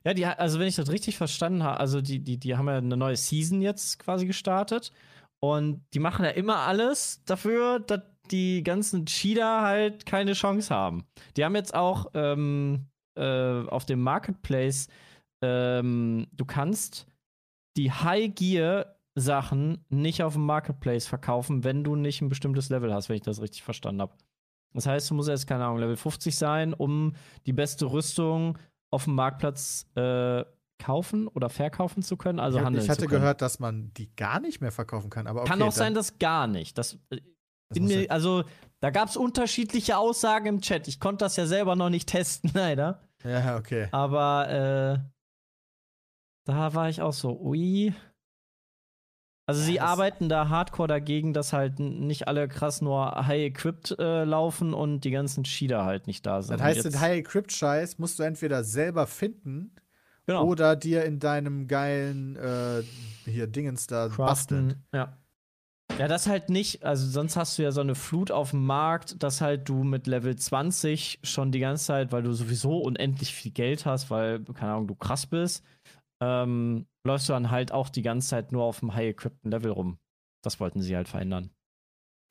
[0.03, 2.77] Ja, die, also wenn ich das richtig verstanden habe, also die, die, die haben ja
[2.77, 4.91] eine neue Season jetzt quasi gestartet
[5.39, 11.05] und die machen ja immer alles dafür, dass die ganzen Cheater halt keine Chance haben.
[11.35, 14.87] Die haben jetzt auch ähm, äh, auf dem Marketplace,
[15.43, 17.07] ähm, du kannst
[17.77, 22.93] die High Gear Sachen nicht auf dem Marketplace verkaufen, wenn du nicht ein bestimmtes Level
[22.93, 24.13] hast, wenn ich das richtig verstanden habe.
[24.73, 27.13] Das heißt, du musst erst, keine Ahnung, Level 50 sein, um
[27.47, 28.59] die beste Rüstung
[28.91, 30.43] auf dem Marktplatz äh,
[30.77, 34.39] kaufen oder verkaufen zu können, also ich, handeln ich hatte gehört, dass man die gar
[34.39, 35.25] nicht mehr verkaufen kann.
[35.25, 36.77] Aber okay, Kann auch sein, dass gar nicht.
[36.77, 37.19] Das, äh,
[37.69, 38.43] das bin mir, also,
[38.79, 40.87] da gab es unterschiedliche Aussagen im Chat.
[40.87, 43.01] Ich konnte das ja selber noch nicht testen, leider.
[43.23, 43.87] ja, okay.
[43.91, 45.09] Aber äh,
[46.45, 47.93] da war ich auch so, ui.
[49.49, 53.97] Also sie Ja, das- arbeiten da hardcore dagegen, dass halt nicht alle krass nur high-equipped
[53.97, 56.59] äh, laufen und die ganzen Cheater halt nicht da sind.
[56.59, 59.73] Das heißt, den High-Equipped-Scheiß musst du entweder selber finden
[60.25, 62.83] genau, oder dir in deinem geilen äh,
[63.23, 64.67] hier Dingens da basteln.
[64.67, 64.83] craften.
[64.93, 65.17] Ja.
[65.99, 69.23] Ja, das halt nicht, also sonst hast du ja so eine Flut auf dem Markt,
[69.23, 73.51] dass halt du mit Level 20 schon die ganze Zeit, weil du sowieso unendlich viel
[73.51, 75.63] Geld hast, weil, keine Ahnung, du krass bist,
[76.21, 79.97] ähm, läufst du dann halt auch die ganze Zeit nur auf dem high-equippten Level rum.
[80.43, 81.49] Das wollten sie halt verändern.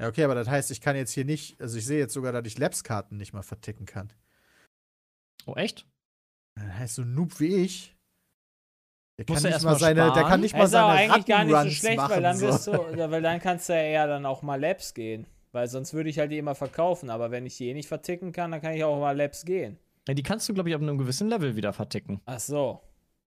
[0.01, 2.33] Ja, okay, aber das heißt, ich kann jetzt hier nicht, also ich sehe jetzt sogar,
[2.33, 4.13] dass ich Labs-Karten nicht mal verticken kann.
[5.47, 5.89] Oh, echt?
[6.57, 7.95] Das heißt, so ein Noob wie ich,
[9.19, 11.12] der Muss kann nicht erst mal seine, der kann nicht mal Das ist aber seine
[11.12, 12.11] eigentlich gar nicht so schlecht, machen.
[12.11, 12.73] weil dann, so.
[12.73, 15.27] du, oder weil dann kannst du ja eher dann auch mal Labs gehen.
[15.53, 17.09] Weil sonst würde ich halt die immer verkaufen.
[17.09, 19.79] Aber wenn ich die eh nicht verticken kann, dann kann ich auch mal Labs gehen.
[20.07, 22.21] Ja, die kannst du, glaube ich, ab einem gewissen Level wieder verticken.
[22.27, 22.83] Ach so.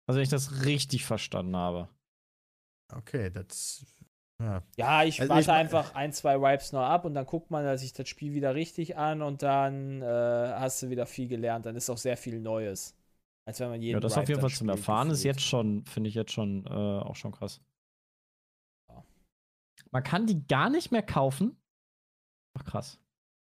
[0.06, 1.88] Also, wenn ich das richtig verstanden habe.
[2.94, 3.86] Okay, das
[4.42, 4.64] Ja.
[4.76, 7.78] Ja, ich Also warte ich einfach ein, zwei Wipes noch ab und dann guckt man
[7.78, 11.66] sich das Spiel wieder richtig an und dann äh, hast du wieder viel gelernt.
[11.66, 12.96] Dann ist auch sehr viel Neues.
[13.50, 15.84] Als wenn man jeden Ja, das Wipe auf jeden Fall zum Erfahren ist jetzt schon,
[15.86, 17.62] finde ich jetzt schon äh, auch schon krass.
[18.88, 19.04] Ja.
[19.90, 21.58] Man kann die gar nicht mehr kaufen.
[22.54, 23.00] Ach krass.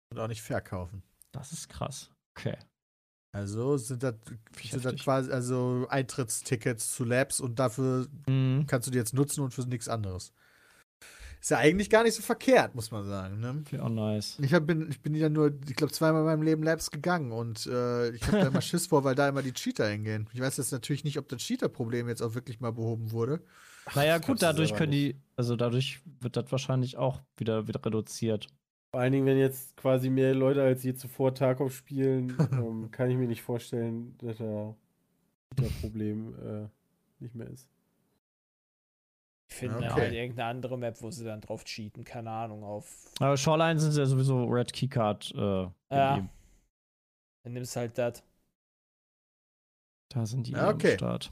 [0.09, 1.03] Und auch nicht verkaufen.
[1.31, 2.09] Das ist krass.
[2.35, 2.57] Okay.
[3.33, 4.15] Also sind das,
[4.63, 8.65] sind das quasi also Eintrittstickets zu Labs und dafür Mhm.
[8.65, 10.33] kannst du die jetzt nutzen und für nichts anderes.
[11.43, 13.41] Ist ja eigentlich gar nicht so verkehrt, muss man sagen.
[13.41, 13.65] Ne?
[13.83, 14.39] Oh nice.
[14.41, 17.33] Ich, hab, bin, ich bin ja nur, ich glaube, zweimal in meinem Leben Labs gegangen
[17.33, 20.29] und äh, ich habe da immer Schiss vor, weil da immer die Cheater hingehen.
[20.31, 23.41] Ich weiß jetzt natürlich nicht, ob das Cheater-Problem jetzt auch wirklich mal behoben wurde.
[23.93, 28.47] Naja, gut, dadurch können die, also dadurch wird das wahrscheinlich auch wieder, wieder reduziert.
[28.91, 33.09] Vor allen Dingen, wenn jetzt quasi mehr Leute als je zuvor Tarkov spielen, ähm, kann
[33.09, 34.73] ich mir nicht vorstellen, dass da
[35.57, 36.69] das Problem äh,
[37.19, 37.67] nicht mehr ist.
[39.53, 40.19] Ich finde Ja, halt okay.
[40.19, 42.03] irgendeine andere Map, wo sie dann drauf cheaten.
[42.03, 43.11] Keine Ahnung, auf.
[43.19, 45.31] Aber Shoreline sind ja sowieso Red Keycard.
[45.35, 46.27] Äh, Ja.
[47.45, 48.23] Dann nimmst halt das.
[50.11, 50.95] Da sind die Ja, am okay.
[50.95, 51.31] Start.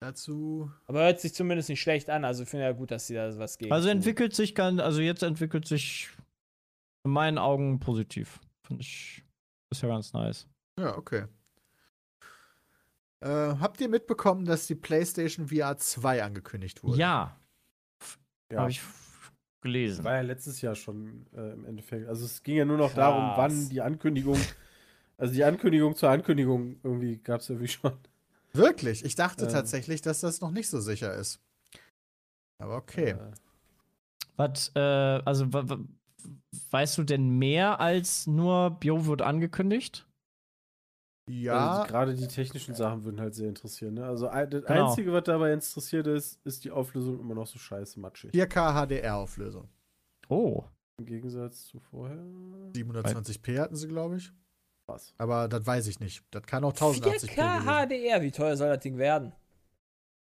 [0.00, 0.72] Dazu.
[0.86, 2.24] Aber hört sich zumindest nicht schlecht an.
[2.24, 3.72] Also ich finde ja gut, dass sie da was gegen.
[3.72, 6.08] Also entwickelt sich ganz, also jetzt entwickelt sich
[7.04, 8.40] in meinen Augen positiv.
[8.66, 9.24] Finde ich.
[9.70, 10.48] Ist ja ganz nice.
[10.80, 11.26] Ja, okay.
[13.20, 16.98] Äh, habt ihr mitbekommen, dass die PlayStation VR 2 angekündigt wurde?
[16.98, 17.36] Ja,
[18.52, 18.80] Ja, habe ich
[19.60, 20.04] gelesen.
[20.04, 22.08] war ja letztes Jahr schon äh, im Endeffekt.
[22.08, 22.96] Also es ging ja nur noch Krass.
[22.96, 24.38] darum, wann die Ankündigung,
[25.16, 27.92] also die Ankündigung zur Ankündigung irgendwie gab es irgendwie schon.
[28.52, 29.04] Wirklich?
[29.04, 29.52] Ich dachte Ähm.
[29.52, 31.40] tatsächlich, dass das noch nicht so sicher ist.
[32.60, 33.10] Aber okay.
[33.10, 33.32] Äh,
[34.36, 35.46] Was, äh, also
[36.70, 40.07] weißt du denn mehr als nur Bio wird angekündigt?
[41.28, 43.94] Ja, Also gerade die technischen Sachen würden halt sehr interessieren.
[43.94, 44.04] Ne?
[44.04, 44.88] Also das Genau.
[44.90, 48.32] Einzige, was dabei interessiert ist, ist die Auflösung immer noch so scheiße matschig.
[48.32, 49.68] 4K HDR-Auflösung.
[50.28, 50.64] Oh.
[50.98, 52.18] Im Gegensatz zu vorher.
[52.74, 54.32] 720p hatten sie, glaube ich.
[54.86, 55.14] Was?
[55.18, 56.24] Aber das weiß ich nicht.
[56.30, 57.66] Das kann auch 1080p 4K gewesen.
[57.66, 59.32] HDR, wie teuer soll das Ding werden?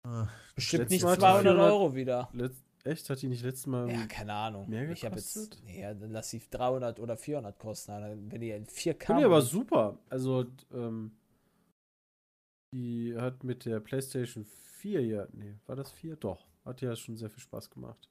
[0.07, 2.28] Ah, Bestimmt nicht Mal hat die 200 400 Euro wieder.
[2.32, 3.09] Letzt, echt?
[3.11, 3.91] Hat die nicht letztes Mal.
[3.91, 4.68] Ja, keine Ahnung.
[4.68, 5.35] mehr ich habe jetzt.
[5.35, 5.62] gekostet?
[5.64, 7.93] Nee, ja, dann lass sie 300 oder 400 kosten.
[7.93, 9.07] Dann- Wenn die in 4K.
[9.07, 9.99] Finde ich aber super.
[10.09, 11.12] Also, ähm,
[12.72, 15.26] die hat mit der PlayStation 4 ja.
[15.32, 16.16] Nee, war das 4?
[16.16, 16.47] Doch.
[16.64, 18.11] Hat ja schon sehr viel Spaß gemacht.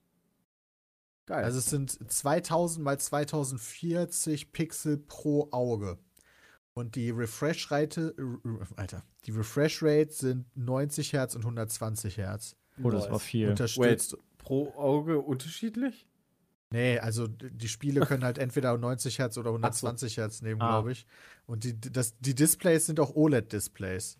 [1.25, 1.45] Geil.
[1.45, 5.97] also es sind 2000 mal 2040 Pixel pro Auge.
[6.73, 12.57] Und die Refresh-Rate, äh, Alter, die Refresh-Rate sind 90 Hertz und 120 Hertz.
[12.83, 13.49] Oh, das war viel.
[13.51, 14.17] Unterstützt.
[14.43, 16.07] Pro Auge unterschiedlich?
[16.71, 20.69] Nee, also die Spiele können halt entweder 90 Hertz oder 120 Hertz nehmen, Ah.
[20.69, 21.05] glaube ich.
[21.45, 24.17] Und die, das, die Displays sind auch OLED-Displays.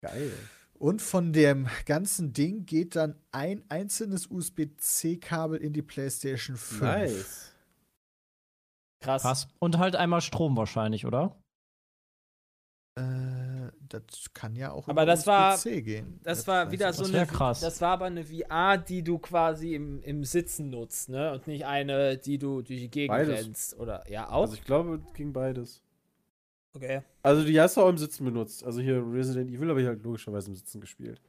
[0.00, 0.32] Geil.
[0.74, 6.80] Und von dem ganzen Ding geht dann ein einzelnes USB-C-Kabel in die PlayStation 5.
[6.82, 7.52] Nice.
[9.00, 9.22] Krass.
[9.22, 9.48] Krass.
[9.58, 11.36] Und halt einmal Strom wahrscheinlich, oder?
[12.94, 13.02] Äh,
[13.88, 14.02] das
[14.34, 16.20] kann ja auch Aber das war- gehen.
[16.22, 17.26] Das war weiß wieder so Das eine.
[17.26, 17.60] krass.
[17.60, 21.32] Das war aber eine VR, die du quasi im, im Sitzen nutzt, ne?
[21.32, 23.46] Und nicht eine, die du durch die Gegend Beides.
[23.46, 23.78] rennst.
[23.78, 24.42] Oder ja, auch.
[24.42, 25.82] Also, ich glaube, ging beides.
[26.74, 27.00] okay.
[27.22, 28.62] Also, die hast du auch im Sitzen benutzt.
[28.64, 31.20] Also, hier Resident Evil habe ich halt logischerweise im Sitzen gespielt.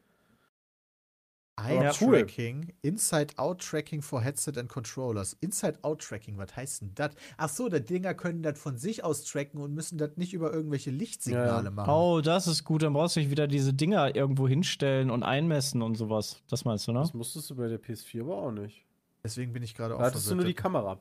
[1.65, 2.19] Eye Ja, cool.
[2.19, 5.33] Tracking, Inside-Out-Tracking for Headset and Controllers.
[5.41, 7.11] Inside-Out-Tracking, was heißt denn das?
[7.37, 10.53] Ach so, die Dinger können das von sich aus tracken und müssen das nicht über
[10.53, 11.71] irgendwelche Lichtsignale Ja, ja.
[11.71, 11.89] machen.
[11.89, 12.83] Oh, das ist gut.
[12.83, 16.41] Dann brauchst du nicht wieder diese Dinger irgendwo hinstellen und einmessen und sowas.
[16.49, 16.99] Das meinst du, ne?
[16.99, 18.85] Das musstest du bei der PS4 aber auch nicht.
[19.23, 20.53] Deswegen bin ich gerade auch Da hattest du nur die.
[20.53, 20.99] Kamera.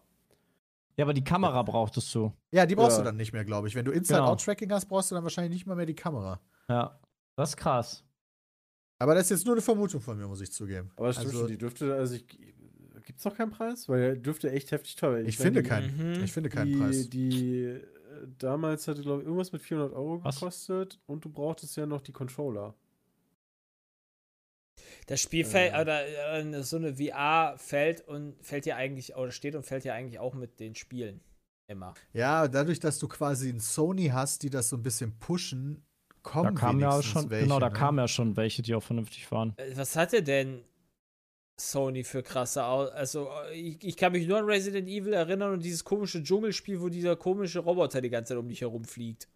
[0.97, 2.33] Ja, aber die Kamera brauchtest du.
[2.53, 3.03] Ja, die brauchst Ja.
[3.03, 3.75] du dann nicht mehr, glaube ich.
[3.75, 4.01] Wenn du Genau.
[4.03, 6.39] Inside-Out-Tracking hast, brauchst du dann wahrscheinlich nicht mal mehr die Kamera.
[6.69, 6.99] Ja.
[7.35, 8.05] Das ist krass.
[9.03, 10.91] Aber das ist jetzt nur eine Vermutung von mir, muss ich zugeben.
[10.97, 12.25] Aber das stimmt Also- schon, die dürfte, also ich,
[13.05, 13.89] gibt's noch keinen Preis?
[13.89, 15.19] Weil der dürfte echt heftig teuer.
[15.27, 16.17] Ich meine, finde die- keinen.
[16.19, 16.25] Mhm.
[16.25, 17.11] Ich finde keinen die, Preis.
[17.11, 17.81] Die
[18.39, 20.37] damals hatte, glaube ich, irgendwas mit 400 Euro Was?
[20.37, 22.75] gekostet und du brauchtest ja noch die Controller.
[25.07, 25.81] Das Spiel fällt, Äh.
[25.81, 29.95] oder äh, so eine VR fällt und fällt ja eigentlich, oder steht und fällt ja
[29.95, 31.21] eigentlich auch mit den Spielen.
[31.69, 31.95] Immer.
[32.13, 35.85] Ja, dadurch, dass du quasi ein Sony hast, die das so ein bisschen pushen,
[36.23, 37.75] Da kommen kamen ja auch wenigstens schon, welche, genau, da ne?
[37.75, 39.55] kamen ja schon welche, die auch vernünftig waren.
[39.57, 40.63] Äh, Was hatte denn
[41.61, 45.53] Sony für krasse Au Also, äh, ich, ich kann mich nur an Resident Evil erinnern
[45.53, 49.29] und dieses komische Dschungelspiel, wo dieser komische Roboter die ganze Zeit um dich herumfliegt.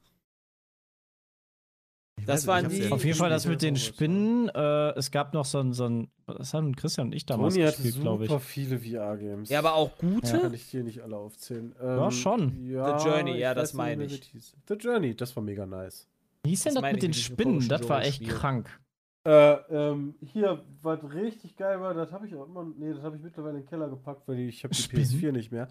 [2.18, 3.80] Ich das weiß waren die- ja Auf jeden Fall das mit den ja.
[3.80, 4.48] Spinnen.
[4.48, 7.82] Äh, es gab noch so ein, so ein, das haben Christian und ich damals hatte
[7.82, 8.30] gespielt, glaube ich.
[8.30, 9.50] super viele VR-Games.
[9.50, 10.40] Ja, aber auch gute?
[10.40, 11.74] Kann ich hier nicht alle aufzählen.
[11.78, 12.66] Ja, Ähm, schon.
[12.66, 14.32] Ja, The Journey, ja, das meine ich.
[14.66, 16.06] The Journey, das war mega nice.
[16.46, 17.68] Wie hieß denn Das das mit ich den Spinnen?
[17.68, 18.80] Das war echt krank.
[19.24, 23.16] Äh, ähm, hier, was richtig geil war, das habe ich auch immer, nee, das habe
[23.16, 25.04] ich mittlerweile in den Keller gepackt, weil ich habe die Spinnen?
[25.04, 25.66] PS4 nicht mehr.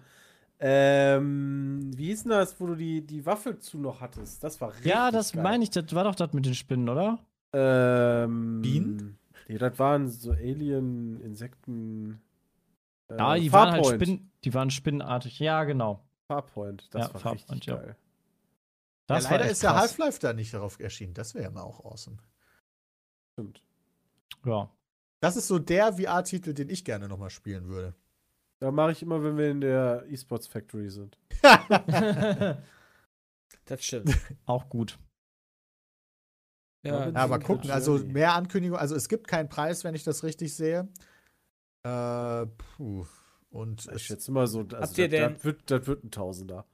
[0.60, 4.44] Ähm, wie hieß denn das, wo du die, die Waffe zu noch hattest?
[4.44, 5.42] Das war richtig Ja, das geil.
[5.42, 7.18] meine ich, das war doch das mit den Spinnen, oder?
[7.54, 9.18] Ähm, Bienen?
[9.48, 12.20] Nee, das waren so Alien, Insekten.
[13.08, 14.02] Äh, Ja, die waren halt Farpoint.
[14.02, 15.38] Spinnen, die waren spinnenartig.
[15.38, 16.00] Ja, genau.
[16.28, 17.76] Farpoint, das Ja, war Farpoint, richtig ja.
[17.76, 17.96] geil.
[19.06, 19.80] Das ja, leider ist krass.
[19.80, 21.14] Half-Life da nicht darauf erschienen.
[21.14, 22.16] Das wäre ja mal auch awesome.
[23.32, 23.62] Stimmt.
[24.44, 24.70] Ja.
[25.20, 27.94] Das ist so der VR-Titel, den ich gerne nochmal spielen würde.
[28.58, 31.18] Da mache ich immer, wenn wir in der eSports Factory sind.
[33.64, 34.16] Das stimmt.
[34.46, 34.98] Auch gut.
[36.84, 38.80] Ja, Ja, aber gucken, also mehr Ankündigungen.
[38.80, 40.88] Also es gibt keinen Preis, wenn ich das richtig sehe.
[41.82, 43.06] Äh, puh.
[43.50, 46.04] Und Ich es, schätze mal so, also Habt ihr das, denn- das, wird, das wird
[46.04, 46.64] ein Tausender.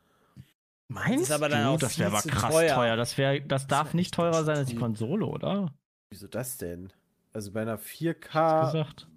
[0.88, 2.74] Meinst ist aber dann auch das wäre aber krass teuer.
[2.74, 2.96] teuer.
[2.96, 4.76] Das, wär, das darf nicht teurer sein als die.
[4.76, 5.72] Konsole, oder?
[6.10, 6.92] Wieso das denn?
[7.32, 9.08] Also bei einer Hast 4K, gesagt.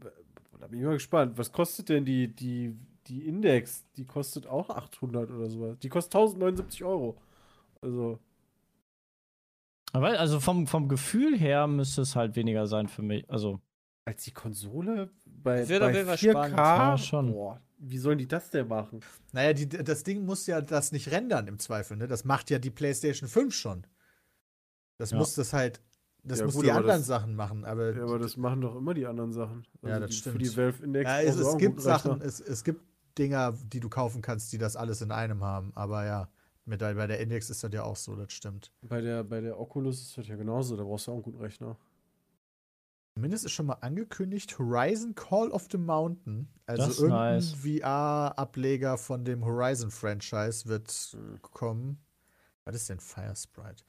[0.59, 1.37] da bin ich mal gespannt.
[1.37, 3.83] Was kostet denn die, die, die Index?
[3.97, 5.77] Die kostet auch 800 oder sowas.
[5.79, 7.17] Die kostet 1079 Euro.
[7.81, 8.19] Also,
[9.91, 13.29] Aber also vom, vom Gefühl her müsste es halt weniger sein für mich.
[13.29, 13.59] Also,
[14.05, 16.57] als die Konsole bei, bei jeden Fall 4K, spannend.
[16.57, 17.31] Ja, schon.
[17.33, 19.01] Boah, wie sollen die das denn machen?
[19.31, 22.07] naja, die, das Ding muss ja das nicht rendern im Zweifel, ne?
[22.07, 23.85] Das macht ja die PlayStation 5 schon.
[24.97, 25.17] Das Ja.
[25.17, 25.81] muss das halt,
[26.23, 28.75] das Ja, muss gut, die anderen das- Sachen machen, aber, Ja, aber das machen doch
[28.75, 29.65] immer die anderen Sachen.
[29.81, 30.41] Also Ja, das die- Für stimmt.
[30.41, 31.09] die Valve Index.
[31.09, 31.81] ja, es, es gibt.
[31.81, 32.81] Sachen, es, es gibt
[33.17, 36.29] Dinger, die du kaufen kannst, die das alles in einem haben, aber ja,
[36.65, 38.71] mit bei der Index ist das ja auch so, das stimmt.
[38.81, 41.39] Bei der, bei der Oculus ist das ja genauso, da brauchst du auch einen guten
[41.39, 41.77] Rechner.
[43.15, 47.53] Zumindest ist schon mal angekündigt, Horizon Call of the Mountain, also Das irgendein nice.
[47.53, 51.41] VR-Ableger von dem Horizon-Franchise wird Hm.
[51.41, 51.97] kommen.
[52.65, 53.83] Was ist denn Fire Sprite?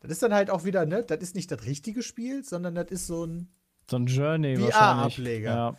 [0.00, 2.90] Das ist dann halt auch wieder, ne, das ist nicht das richtige Spiel, sondern das
[2.90, 3.48] ist so ein
[3.90, 5.14] so ein Journey VR wahrscheinlich.
[5.18, 5.50] Ableger.
[5.54, 5.76] Ja.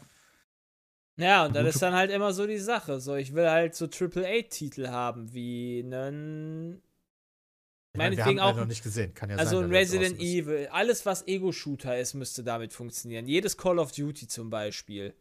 [1.17, 2.99] Ja, und Gute- ist dann halt immer so die Sache.
[2.99, 6.81] So, ich will halt so AAA-Titel haben, wie einen.
[7.97, 9.13] Meinetwegen auch- noch nicht gesehen.
[9.13, 10.19] Kann ja Also sein, ein Resident.
[10.19, 10.67] Evil.
[10.71, 13.27] Alles, was Ego-Shooter ist, müsste damit funktionieren.
[13.27, 15.13] Jedes Call of Duty zum Beispiel.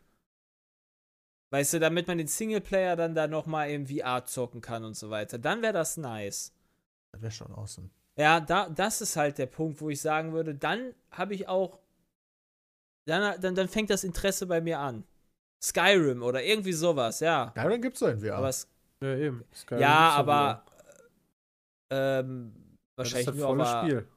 [1.51, 5.11] Weißt du, damit man den Singleplayer dann da nochmal im VR zocken kann und so
[5.11, 5.39] weiter.
[5.39, 6.53] Dann wäre das nice.
[7.13, 7.91] Das wäre schon awesome.
[8.17, 11.79] Ja, da, das ist halt der Punkt, wo ich sagen würde, dann habe ich auch.
[13.07, 15.05] Dann, dann, dann fängt das Interesse bei mir an.
[15.63, 17.53] Skyrim oder irgendwie sowas, ja.
[17.57, 18.37] Skyrim gibt's so in VR.
[18.37, 18.67] Aber es,
[19.01, 19.45] Ja, eben.
[19.55, 20.65] Skyrim ja, doch aber
[21.91, 22.65] ähm, wieder.
[22.97, 24.09] Das wahrscheinlich ist das nur volle Spiel.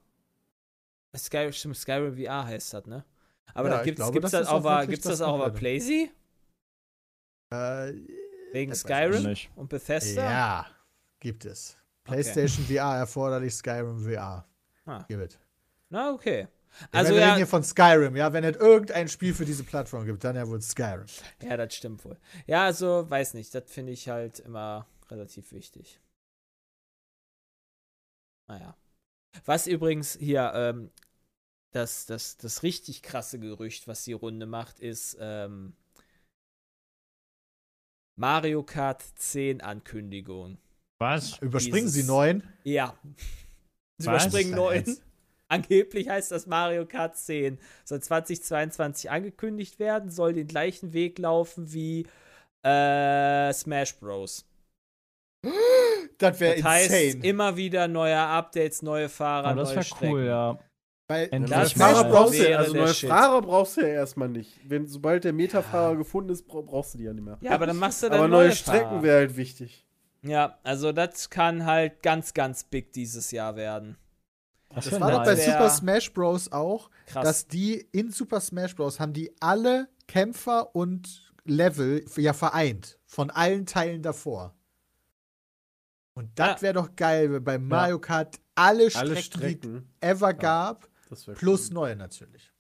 [1.18, 3.03] Sky, stimmt, Skyrim VR heißt das, ne?
[3.53, 5.57] Aber Ja, da gibt's, glaube, gibt's das das, auch wirklich gibt's das das auch komplette.
[5.59, 6.11] Playsee?
[7.51, 7.93] äh,
[8.53, 10.24] Wegen Skyrim und Bethesda?
[10.24, 10.68] ja,
[11.20, 11.78] gibt es.
[12.03, 14.45] PlayStation VR erforderlich, Skyrim VR.
[14.86, 15.03] Ah.
[15.07, 15.38] Give it.
[15.89, 16.47] Na, okay.
[16.91, 18.32] Also wir reden ja, hier von Skyrim, ja.
[18.32, 21.05] Wenn es irgendein Spiel für diese Plattform gibt, dann ja wohl Skyrim.
[21.41, 22.18] ja, das stimmt wohl.
[22.45, 25.99] Ja, also, weiß nicht, das finde ich halt immer relativ wichtig.
[28.50, 28.76] Naja.
[29.45, 30.91] Was übrigens hier, ähm,
[31.74, 35.76] das, das, das richtig krasse Gerücht, was die Runde macht, ist ähm,
[38.20, 40.58] Mario Kart 10 Ankündigung.
[41.00, 41.38] Was?
[41.39, 42.43] Überspringen Sie Dieses- neun.
[42.64, 42.98] Ja.
[44.00, 44.24] Sie Was?
[44.26, 44.76] überspringen Dein 9.
[44.78, 45.02] Ernst?
[45.50, 47.60] Angeblich heißt das Mario Kart 10.
[47.86, 52.08] Soll 2022 angekündigt werden, soll den gleichen Weg laufen wie
[52.64, 54.45] äh, Smash Bros.
[56.18, 57.26] Das wäre Das heißt, insane.
[57.26, 60.11] immer wieder neue Updates, neue Fahrer, Aber das neue wäre Strecken.
[60.13, 60.59] cool, ja.
[61.09, 61.72] Weil Das.
[61.74, 63.09] Fahrer brauchst du ja, also neue Shit.
[63.09, 64.59] Fahrer brauchst du ja erstmal nicht.
[64.68, 67.38] Wenn, sobald der Metafahrer gefunden ist, bra- brauchst du die ja nicht mehr.
[67.41, 69.86] Ja, aber dann machst du dann aber neue neue Strecken wäre halt wichtig.
[70.24, 73.97] Ja, also das kann halt ganz, ganz big dieses Jahr werden.
[74.76, 76.51] Das, Das war doch bei Super Smash Bros.
[76.51, 77.24] auch, Krass.
[77.24, 78.99] dass die in Super Smash Bros.
[78.99, 82.99] haben die alle Kämpfer und Level ja vereint.
[83.05, 84.53] Von allen Teilen davor.
[86.18, 86.61] Und das Ja.
[86.63, 89.88] wäre doch geil, wenn bei Mario Kart alle Strecken, Alle die Strecken.
[89.99, 91.74] es ever gab, Das plus cool.
[91.76, 92.51] neue natürlich.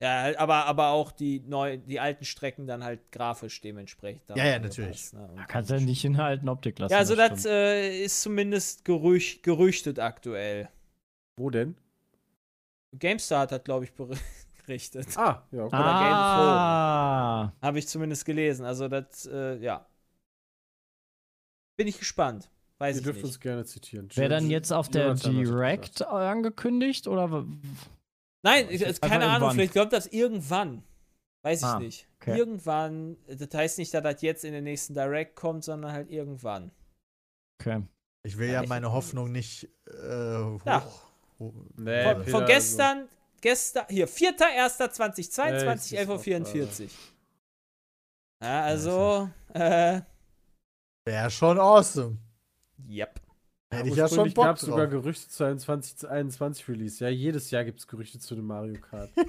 [0.00, 4.28] ja, aber, aber auch die neuen, die alten Strecken dann halt grafisch dementsprechend.
[4.36, 5.12] Ja, ja, natürlich.
[5.12, 5.28] Ne?
[5.34, 6.92] Da kannst du ja nicht in der alten Optik lassen.
[6.92, 7.46] Ja, also das stimmt.
[7.46, 10.68] äh, ist zumindest gerücht, gerüchtet aktuell.
[11.36, 11.74] Wo denn?
[12.96, 15.18] GameStar hat das, glaube ich, berichtet.
[15.18, 15.76] Ah, ja, okay.
[15.76, 18.64] ah, Habe ich zumindest gelesen.
[18.64, 19.84] Also das, äh, ja.
[21.76, 22.48] Bin ich gespannt.
[22.80, 23.24] Weiß Ihr ich dürft nicht.
[23.26, 24.08] uns gerne zitieren.
[24.14, 27.46] Wäre dann jetzt auf der Direct angekündigt oder
[28.42, 29.54] Nein, Ich- ich, einfach keine Ahnung, irgendwann.
[29.56, 30.82] vielleicht glaubt das irgendwann.
[31.44, 32.08] Weiß ich Ah, nicht.
[32.20, 32.36] okay.
[32.38, 36.70] Irgendwann, das heißt nicht, dass das jetzt in den nächsten Direct kommt, sondern halt irgendwann.
[37.60, 37.82] okay.
[38.26, 40.60] Ich will Ja, ja ich- meine Hoffnung nicht äh, hoch.
[40.66, 40.84] Ja.
[41.38, 43.08] hoch Nee, Von, Peter, von also- gestern
[43.40, 46.88] gestern, hier, 4.1.2022, Echt, 11.44 Uhr.
[48.42, 50.00] Ja, also, äh,
[51.06, 52.16] Wäre schon awesome.
[52.88, 53.20] Yep.
[53.70, 54.86] Hätte ich ja schon Bock gab es sogar.
[54.86, 57.02] Gerüchte zu einem 2021 Release.
[57.02, 59.10] Ja, jedes Jahr gibt es Gerüchte zu dem Mario Kart.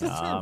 [0.00, 0.40] Ja.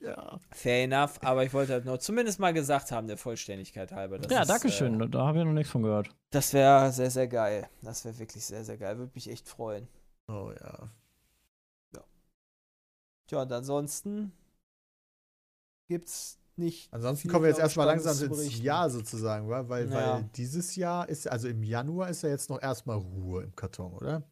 [0.00, 0.40] ja.
[0.50, 4.18] Fair enough, aber ich wollte halt nur zumindest mal gesagt haben, der Vollständigkeit halber.
[4.18, 5.00] Das ja, ist, danke schön.
[5.00, 6.10] Äh, da habe ich noch nichts von gehört.
[6.30, 7.68] das wäre sehr, sehr geil.
[7.82, 8.98] Das wäre wirklich sehr, sehr geil.
[8.98, 9.86] Würde mich echt freuen.
[10.26, 10.90] Oh ja.
[13.26, 14.32] Tja, und ansonsten
[15.88, 16.92] gibt's nicht.
[16.92, 18.60] Ansonsten kommen wir jetzt erstmal langsam ins.
[18.62, 19.68] Jahr sozusagen, wa?
[19.68, 20.14] weil, Ja.
[20.16, 23.92] weil dieses Jahr ist, also im Januar ist ja jetzt noch erstmal Ruhe im Karton,
[23.94, 24.22] oder?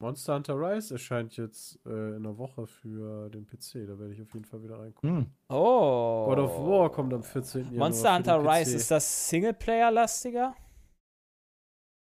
[0.00, 3.86] Monster Hunter Rise erscheint jetzt äh, in einer Woche für den PC.
[3.86, 5.16] Da werde ich auf jeden Fall wieder reingucken.
[5.18, 5.26] Hm.
[5.48, 6.26] Oh.
[6.26, 7.64] God of War kommt am 14.
[7.66, 7.78] Januar.
[7.78, 8.76] Monster für Hunter den Rise, PC.
[8.76, 10.54] ist das Singleplayer-lastiger?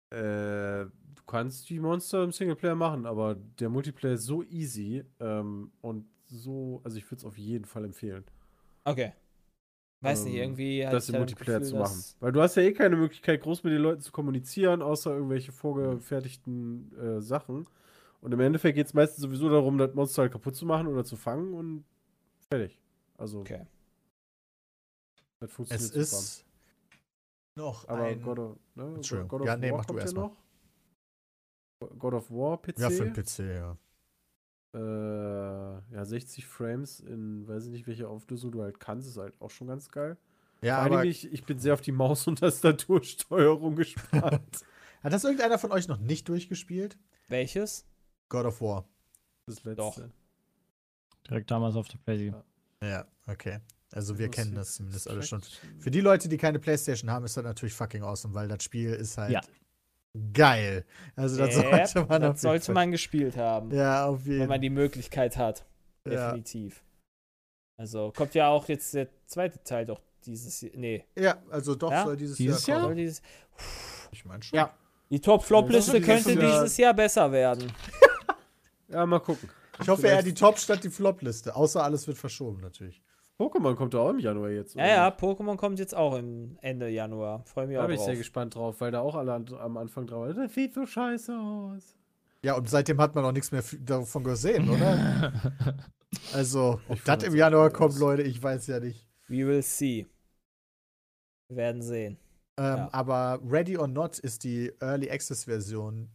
[0.10, 5.72] Äh, du kannst die Monster im Singleplayer machen, aber der Multiplayer ist so easy ähm,
[5.82, 8.24] und so, also ich würde es auf jeden Fall empfehlen,
[8.86, 9.14] Okay.
[10.02, 10.86] Weiß nicht, Ähm, irgendwie.
[10.86, 12.04] hatte das im Multiplayer Gefühl, zu machen.
[12.20, 15.52] Weil du hast ja eh keine Möglichkeit, groß mit den Leuten zu kommunizieren, außer irgendwelche
[15.54, 17.68] vorgefertigten äh, Sachen.
[18.20, 21.04] Und im Endeffekt geht es meistens sowieso darum, das Monster halt kaputt zu machen oder
[21.06, 21.86] zu fangen und
[22.50, 22.80] fertig.
[23.18, 23.66] Also, Okay.
[25.40, 26.02] das Es funktioniert super.
[26.02, 26.46] ist
[27.56, 28.22] noch Aber ein.
[28.22, 29.00] God of, ne?
[29.28, 30.22] God of Ja, nee, War mach du kommt ja erst mal.
[30.22, 30.38] noch.
[32.00, 32.80] God of War PC.
[32.80, 33.78] ja, für den PC, ja.
[34.74, 39.34] Äh, ja, 60 Frames in, weiß ich nicht, welche Auflösung du halt kannst, ist halt
[39.40, 40.18] auch schon ganz geil.
[40.62, 44.66] Ja, Vor allem, aber ich, ich bin sehr auf die Maus- und Tastatursteuerung gespannt.
[45.04, 46.98] hat das irgendeiner von euch noch nicht durchgespielt?
[47.28, 47.86] Welches?
[48.30, 48.88] God of War.
[49.46, 49.76] Das letzte.
[49.76, 50.02] Doch.
[51.30, 52.44] Direkt damals auf der PlayStation.
[52.82, 53.60] Ja, okay.
[53.92, 55.42] Also wir kennen das zumindest alle schon.
[55.78, 58.90] Für die Leute, die keine Playstation haben, ist das natürlich fucking awesome, weil das Spiel
[58.90, 59.42] ist halt Ja.
[60.34, 60.86] Geil.
[61.16, 63.72] Also das Yep, sollte man das sollte Fall- man gespielt haben.
[63.72, 65.66] Ja, auf jeden Wenn man die Möglichkeit hat.
[66.06, 66.28] ja.
[66.28, 66.84] Definitiv.
[67.78, 70.72] Also kommt ja auch jetzt der zweite Teil doch dieses Jahr.
[70.76, 71.06] Nee.
[71.18, 72.04] ja, also doch Ja?
[72.06, 72.96] soll dieses, Dieses Jahr kommen.
[72.96, 73.22] dieses,
[74.12, 74.58] Ich meine schon.
[74.58, 74.74] Ja.
[75.10, 77.72] die Top-Flop-Liste Ja, könnte dieses Jahr- dieses Jahr besser werden.
[78.90, 79.50] Ja, mal gucken.
[79.82, 81.56] Ich hoffe eher die Top statt die Flop-Liste.
[81.56, 83.02] Außer alles wird verschoben, natürlich.
[83.40, 84.76] Pokémon kommt auch im Januar jetzt.
[84.76, 87.44] Ja, ja, Pokémon kommt jetzt auch im Ende Januar.
[87.46, 89.78] Freue mich Da auch bin ich sehr gespannt drauf, weil da auch alle an, am
[89.78, 90.36] Anfang drauf waren.
[90.36, 91.96] Das sieht so scheiße aus.
[92.44, 95.34] Ja, und seitdem hat man auch nichts mehr davon gesehen, oder?
[96.32, 97.98] Also, ob Ich das im das Januar geil kommt.
[97.98, 99.08] Leute, ich weiß ja nicht.
[99.28, 100.06] We will see.
[101.48, 102.18] Wir werden sehen.
[102.58, 102.90] Ähm, Ja.
[102.92, 106.10] Aber Ready or Not ist die Early Access Version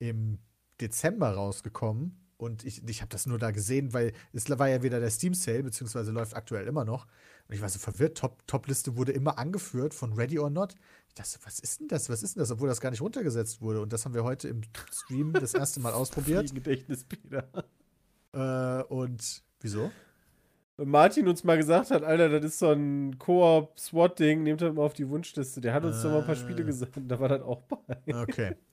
[0.00, 0.38] im
[0.82, 2.21] Dezember rausgekommen.
[2.42, 5.32] Und ich, ich habe das nur da gesehen, weil es war ja wieder der Steam
[5.32, 7.06] Sale, beziehungsweise läuft aktuell immer noch.
[7.48, 8.18] Und ich war so verwirrt.
[8.18, 10.74] Top- Top-Liste wurde immer angeführt von Ready or Not.
[11.08, 12.08] Ich dachte, was ist denn das?
[12.10, 12.50] Was ist denn das?
[12.50, 13.80] Obwohl das gar nicht runtergesetzt wurde.
[13.80, 14.62] Und das haben wir heute im
[14.92, 16.52] Stream das erste Mal ausprobiert.
[16.52, 17.48] Gedächtnisbilder.
[18.32, 19.92] Äh, und wieso?
[20.78, 24.82] Und Martin uns mal gesagt hat, Alter, das ist so ein Koop-SWAT-Ding, nehmt das mal
[24.82, 25.60] auf die Wunschliste.
[25.60, 26.64] Der hat uns doch mal ein paar Spiele Äh.
[26.64, 27.96] gesagt, da war das auch bei.
[28.22, 28.56] Okay.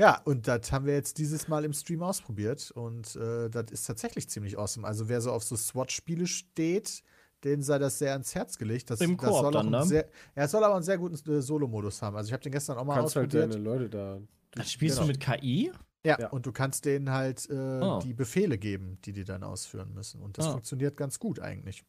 [0.00, 3.84] Ja, und das haben wir jetzt dieses Mal im Stream ausprobiert und äh, das ist
[3.86, 4.86] tatsächlich ziemlich awesome.
[4.86, 7.02] Also wer so auf so SWAT-Spiele steht,
[7.44, 8.90] den sei das sehr ans Herz gelegt.
[8.90, 9.84] Das, Im das Koop soll dann, ne?
[9.84, 12.16] sehr, Er soll aber einen sehr guten äh, Solo-Modus haben.
[12.16, 13.54] Also ich habe den gestern auch Du mal kannst halt ausprobiert.
[13.54, 14.18] deine Leute da.
[14.52, 15.06] Das spielst Genau.
[15.06, 15.72] du mit KI?
[16.04, 16.28] ja, Ja.
[16.30, 18.00] und du kannst denen halt äh, Oh.
[18.02, 20.20] die Befehle geben, die die dann ausführen müssen.
[20.20, 20.52] Und das Ah.
[20.52, 21.84] funktioniert ganz gut eigentlich.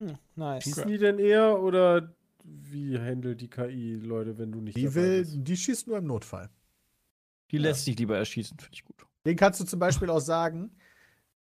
[0.00, 0.64] Hm, nice.
[0.64, 2.12] Schießen die denn eher oder
[2.44, 5.36] wie handelt die KI Leute, wenn du nicht Die dabei will, bist?
[5.40, 6.48] die schießt nur im Notfall.
[7.50, 8.96] Die lässt sich lieber erschießen, finde ich gut.
[9.26, 10.70] Den kannst du zum Beispiel auch sagen,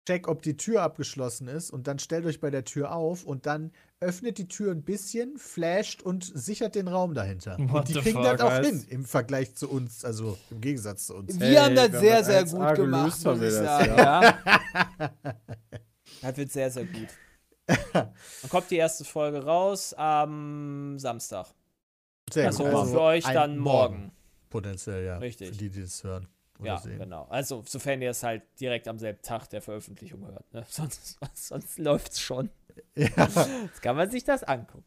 [0.07, 3.47] check, ob die Tür abgeschlossen ist und dann stellt euch bei der Tür auf und
[3.47, 7.57] dann öffnet die Tür ein bisschen, flasht und sichert den Raum dahinter.
[7.59, 11.17] What und die kriegen das auch hin im Vergleich zu uns, also im Gegensatz zu
[11.17, 11.39] uns.
[11.41, 13.99] Wir haben das sehr, sehr 1A gut gemacht, muss ich das, sagen.
[13.99, 14.39] Ja.
[16.23, 17.09] das wird sehr, sehr gut.
[17.93, 18.13] Dann
[18.49, 21.49] kommt die erste Folge raus am Samstag.
[22.31, 22.89] Sehr Also, gut.
[22.89, 24.13] für euch ein dann morgen.
[24.51, 25.19] Potenziell, ja.
[25.19, 25.49] Richtig.
[25.51, 26.29] Für die, die das hören
[26.59, 26.99] oder Ja, sehen.
[26.99, 27.25] genau.
[27.29, 30.53] Also, sofern ihr es halt direkt am selben Tag der Veröffentlichung hört.
[30.55, 30.65] Ne?
[30.71, 32.51] Sonst, sonst läuft es schon.
[32.95, 33.27] Ja.
[33.63, 34.85] Jetzt kann man sich das angucken.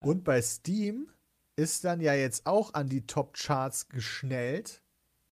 [0.00, 1.08] Und bei Steam
[1.56, 4.82] ist dann ja jetzt auch an die Top-Charts geschnellt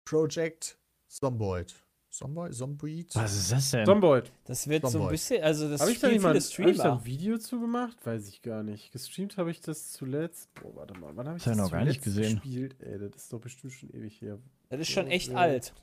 [0.04, 0.78] Project
[1.08, 1.74] Zomboid.
[2.18, 2.54] Zomboid?
[2.54, 3.16] Zomboid?
[3.16, 3.86] Was ist das denn?
[3.86, 4.32] Zomboid.
[4.46, 5.12] Das wird so ein Zomboid.
[5.12, 7.00] bisschen, also das Habe ich da spielen nicht mal viele hab ich da Streamer.
[7.00, 7.98] ein Video zu gemacht?
[8.06, 8.92] Weiß ich gar nicht.
[8.92, 10.54] Gestreamt habe ich das zuletzt.
[10.56, 12.36] Boah, warte mal, wann habe ich Das das noch gar nicht gesehen.
[12.36, 12.76] gespielt?
[12.80, 14.40] Ey, das ist doch bestimmt schon ewig her.
[14.70, 15.38] Das ist schon echt Ja.
[15.38, 15.74] alt.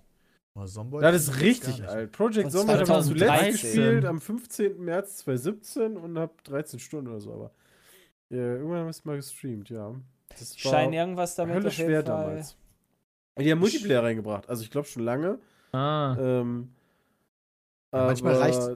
[0.54, 2.12] Oh, Zomboid das ist richtig alt.
[2.12, 3.18] Project Zomboid habe ich 2013.
[3.18, 4.84] zuletzt gespielt am 15.
[4.84, 7.50] März 2017 und habe 13 Stunden oder so, aber
[8.30, 9.94] ja, irgendwann haben wir es mal gestreamt, ja.
[10.38, 12.24] Das Scheint irgendwas damit Hölle auf jeden schwer Fall.
[12.26, 12.56] damals.
[13.38, 15.38] Die haben Multiplayer reingebracht, also ich glaube schon lange.
[15.72, 16.16] Ah.
[16.18, 16.72] Ähm,
[17.92, 18.70] Ja, manchmal Aber, reicht's-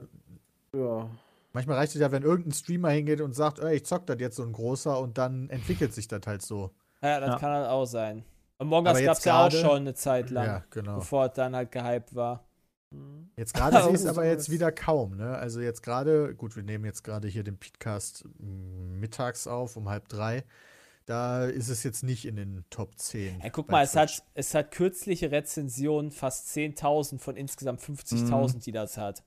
[0.75, 1.09] Ja.
[1.53, 4.35] Manchmal reicht es ja, wenn irgendein Streamer hingeht und sagt, ey, ich zock das jetzt
[4.35, 6.71] so ein großer und dann entwickelt sich das halt so.
[7.01, 7.39] Ja, das Ja.
[7.39, 8.17] kann halt auch sein.
[8.19, 8.25] Us
[8.59, 10.95] Aber gab jetzt es ja auch schon eine Zeit lang, Ja, genau.
[10.97, 12.43] bevor es dann halt gehypt war.
[13.35, 15.35] Jetzt gerade sehe ich es Oh, aber jetzt wieder kaum, ne?
[15.37, 20.07] Also jetzt gerade, gut, wir nehmen jetzt gerade hier den Podcast mittags auf, um halb
[20.09, 20.43] drei.
[21.07, 23.41] Da ist es jetzt nicht in den Top 10.
[23.41, 24.19] Ja, guck mal, es Twitch.
[24.19, 29.23] hat, es hat kürzliche Rezensionen, fast 10.000 von insgesamt 50.000, die das hat.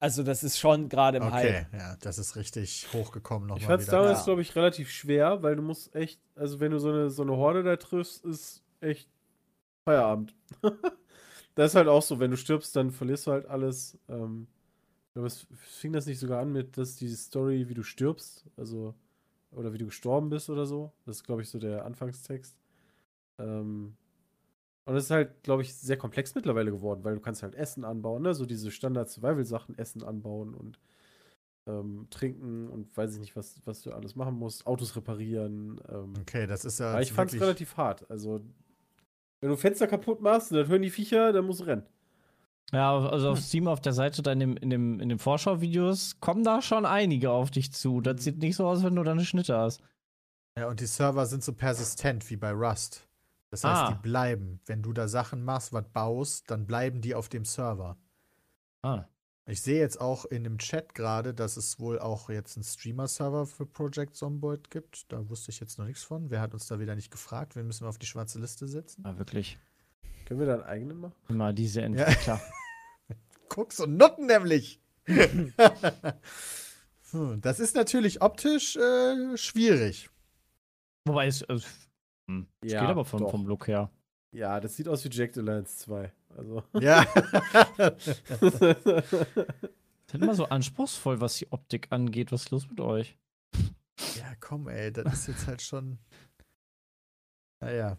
[0.00, 1.72] Also das ist schon gerade im Okay, Hype.
[1.72, 4.24] ja, das ist richtig hochgekommen Ich nochmal fand es damals, Ja.
[4.24, 7.36] glaube ich, relativ schwer, weil du musst echt, also wenn du so eine, so eine
[7.36, 9.08] Horde da triffst, ist echt
[9.84, 10.34] Feierabend.
[11.54, 13.98] das ist halt auch so, wenn du stirbst, dann verlierst du halt alles.
[14.08, 14.48] Ähm,
[15.08, 18.46] ich glaube, es fing das nicht sogar an mit, dass die Story, wie du stirbst,
[18.56, 18.94] also,
[19.52, 20.92] oder wie du gestorben bist oder so.
[21.04, 22.56] Das ist, glaube ich, so der Anfangstext.
[23.38, 23.96] Ähm,
[24.84, 27.84] und es ist halt, glaube ich, sehr komplex mittlerweile geworden, weil du kannst halt Essen
[27.84, 28.34] anbauen, ne?
[28.34, 30.78] So diese Standard-Survival-Sachen, Essen anbauen und
[31.66, 35.80] ähm, trinken und weiß ich nicht, was, was du alles machen musst, Autos reparieren.
[35.88, 36.90] Ähm, Okay, das ist ja.
[36.90, 38.10] aber ich fand es relativ hart.
[38.10, 38.40] Also,
[39.40, 41.86] wenn du Fenster kaputt machst und dann hören die Viecher, dann musst du rennen.
[42.70, 46.20] Ja, also auf Steam auf der Seite da in, dem, in, dem, in den Vorschauvideos
[46.20, 48.00] kommen da schon einige auf dich zu.
[48.00, 49.82] Das sieht nicht so aus, wenn du da eine Schnitte hast.
[50.56, 53.06] Ja, und die Server sind so persistent wie bei Rust.
[53.50, 53.92] Das heißt, Ah.
[53.92, 54.60] die bleiben.
[54.64, 57.98] Wenn du da Sachen machst, was baust, dann bleiben die auf dem Server.
[58.82, 59.04] Ah.
[59.44, 63.44] Ich sehe jetzt auch in dem Chat gerade, dass es wohl auch jetzt einen Streamer-Server
[63.44, 65.12] für Project Zomboid gibt.
[65.12, 66.30] Da wusste ich jetzt noch nichts von.
[66.30, 67.56] Wer hat uns da wieder nicht gefragt?
[67.56, 69.04] Wen müssen wir auf die schwarze Liste setzen?
[69.04, 69.58] ah, wirklich.
[70.32, 71.14] Können wir da einen eigenen machen?
[71.28, 72.40] Immer diese Entwickler.
[73.50, 74.80] Guck's und Nutten nämlich.
[77.10, 80.08] Hm, das ist natürlich optisch äh, schwierig.
[81.04, 81.66] Wobei es, es,
[82.26, 83.90] hm, Ja, geht aber vom, vom Look her.
[84.34, 86.10] Ja, das sieht aus wie Jack Alliance 2.
[86.34, 86.62] Also.
[86.80, 87.02] Ja.
[90.06, 92.32] Ist immer so anspruchsvoll, was die Optik angeht.
[92.32, 93.18] Was ist los mit euch?
[94.16, 95.98] ja, komm, ey, das ist jetzt halt schon.
[97.60, 97.98] Naja.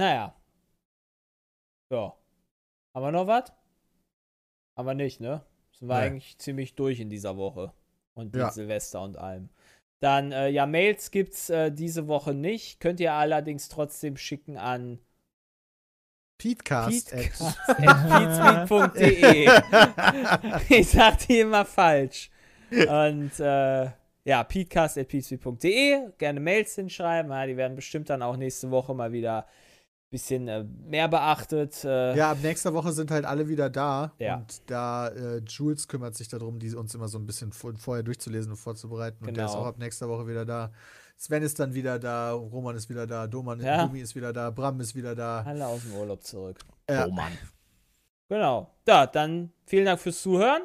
[0.00, 0.34] Naja.
[1.92, 2.14] Ja.
[2.94, 3.52] Haben wir noch was?
[4.78, 5.44] Haben wir nicht, ne?
[5.72, 6.06] Sind wir Nee.
[6.06, 7.74] eigentlich ziemlich durch in dieser Woche.
[8.14, 8.50] Und Ja.
[8.50, 9.50] Silvester und allem.
[10.02, 12.80] Dann, äh, ja, Mails gibt's äh, diese Woche nicht.
[12.80, 14.98] Könnt ihr allerdings trotzdem schicken an
[16.38, 17.10] Petecast.
[17.10, 19.50] peatspeed.de.
[20.80, 22.30] ich sag die immer falsch.
[22.70, 23.90] Und äh,
[24.24, 26.12] ja, peatcast.peatspeed.de.
[26.16, 27.30] Gerne Mails hinschreiben.
[27.30, 29.46] Ja, die werden bestimmt dann auch nächste Woche mal wieder
[30.10, 31.84] bisschen äh, mehr beachtet.
[31.84, 34.12] Äh, Ja, ab nächster Woche sind halt alle wieder da.
[34.18, 34.36] Ja.
[34.36, 38.02] Und da äh, Jules kümmert sich darum, die uns immer so ein bisschen vor, vorher
[38.02, 39.24] durchzulesen und vorzubereiten.
[39.26, 39.62] Und der ist Genau.
[39.62, 40.72] auch ab nächster Woche wieder da.
[41.16, 43.86] Sven ist dann wieder da, Roman ist wieder da, Doman Ja.
[43.86, 45.42] Dumi ist wieder da, Bram ist wieder da.
[45.42, 46.58] Alle aus dem Urlaub zurück.
[46.88, 47.06] Ja.
[47.06, 47.32] Oh Mann.
[48.28, 48.70] Genau.
[48.84, 50.62] Da, dann vielen Dank fürs Zuhören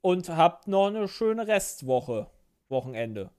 [0.00, 2.26] und habt noch eine schöne Restwoche.
[2.68, 3.30] Wochenende.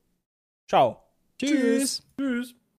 [0.69, 1.01] Ciao.
[1.39, 2.03] Tschüss.
[2.19, 2.55] Tschüss.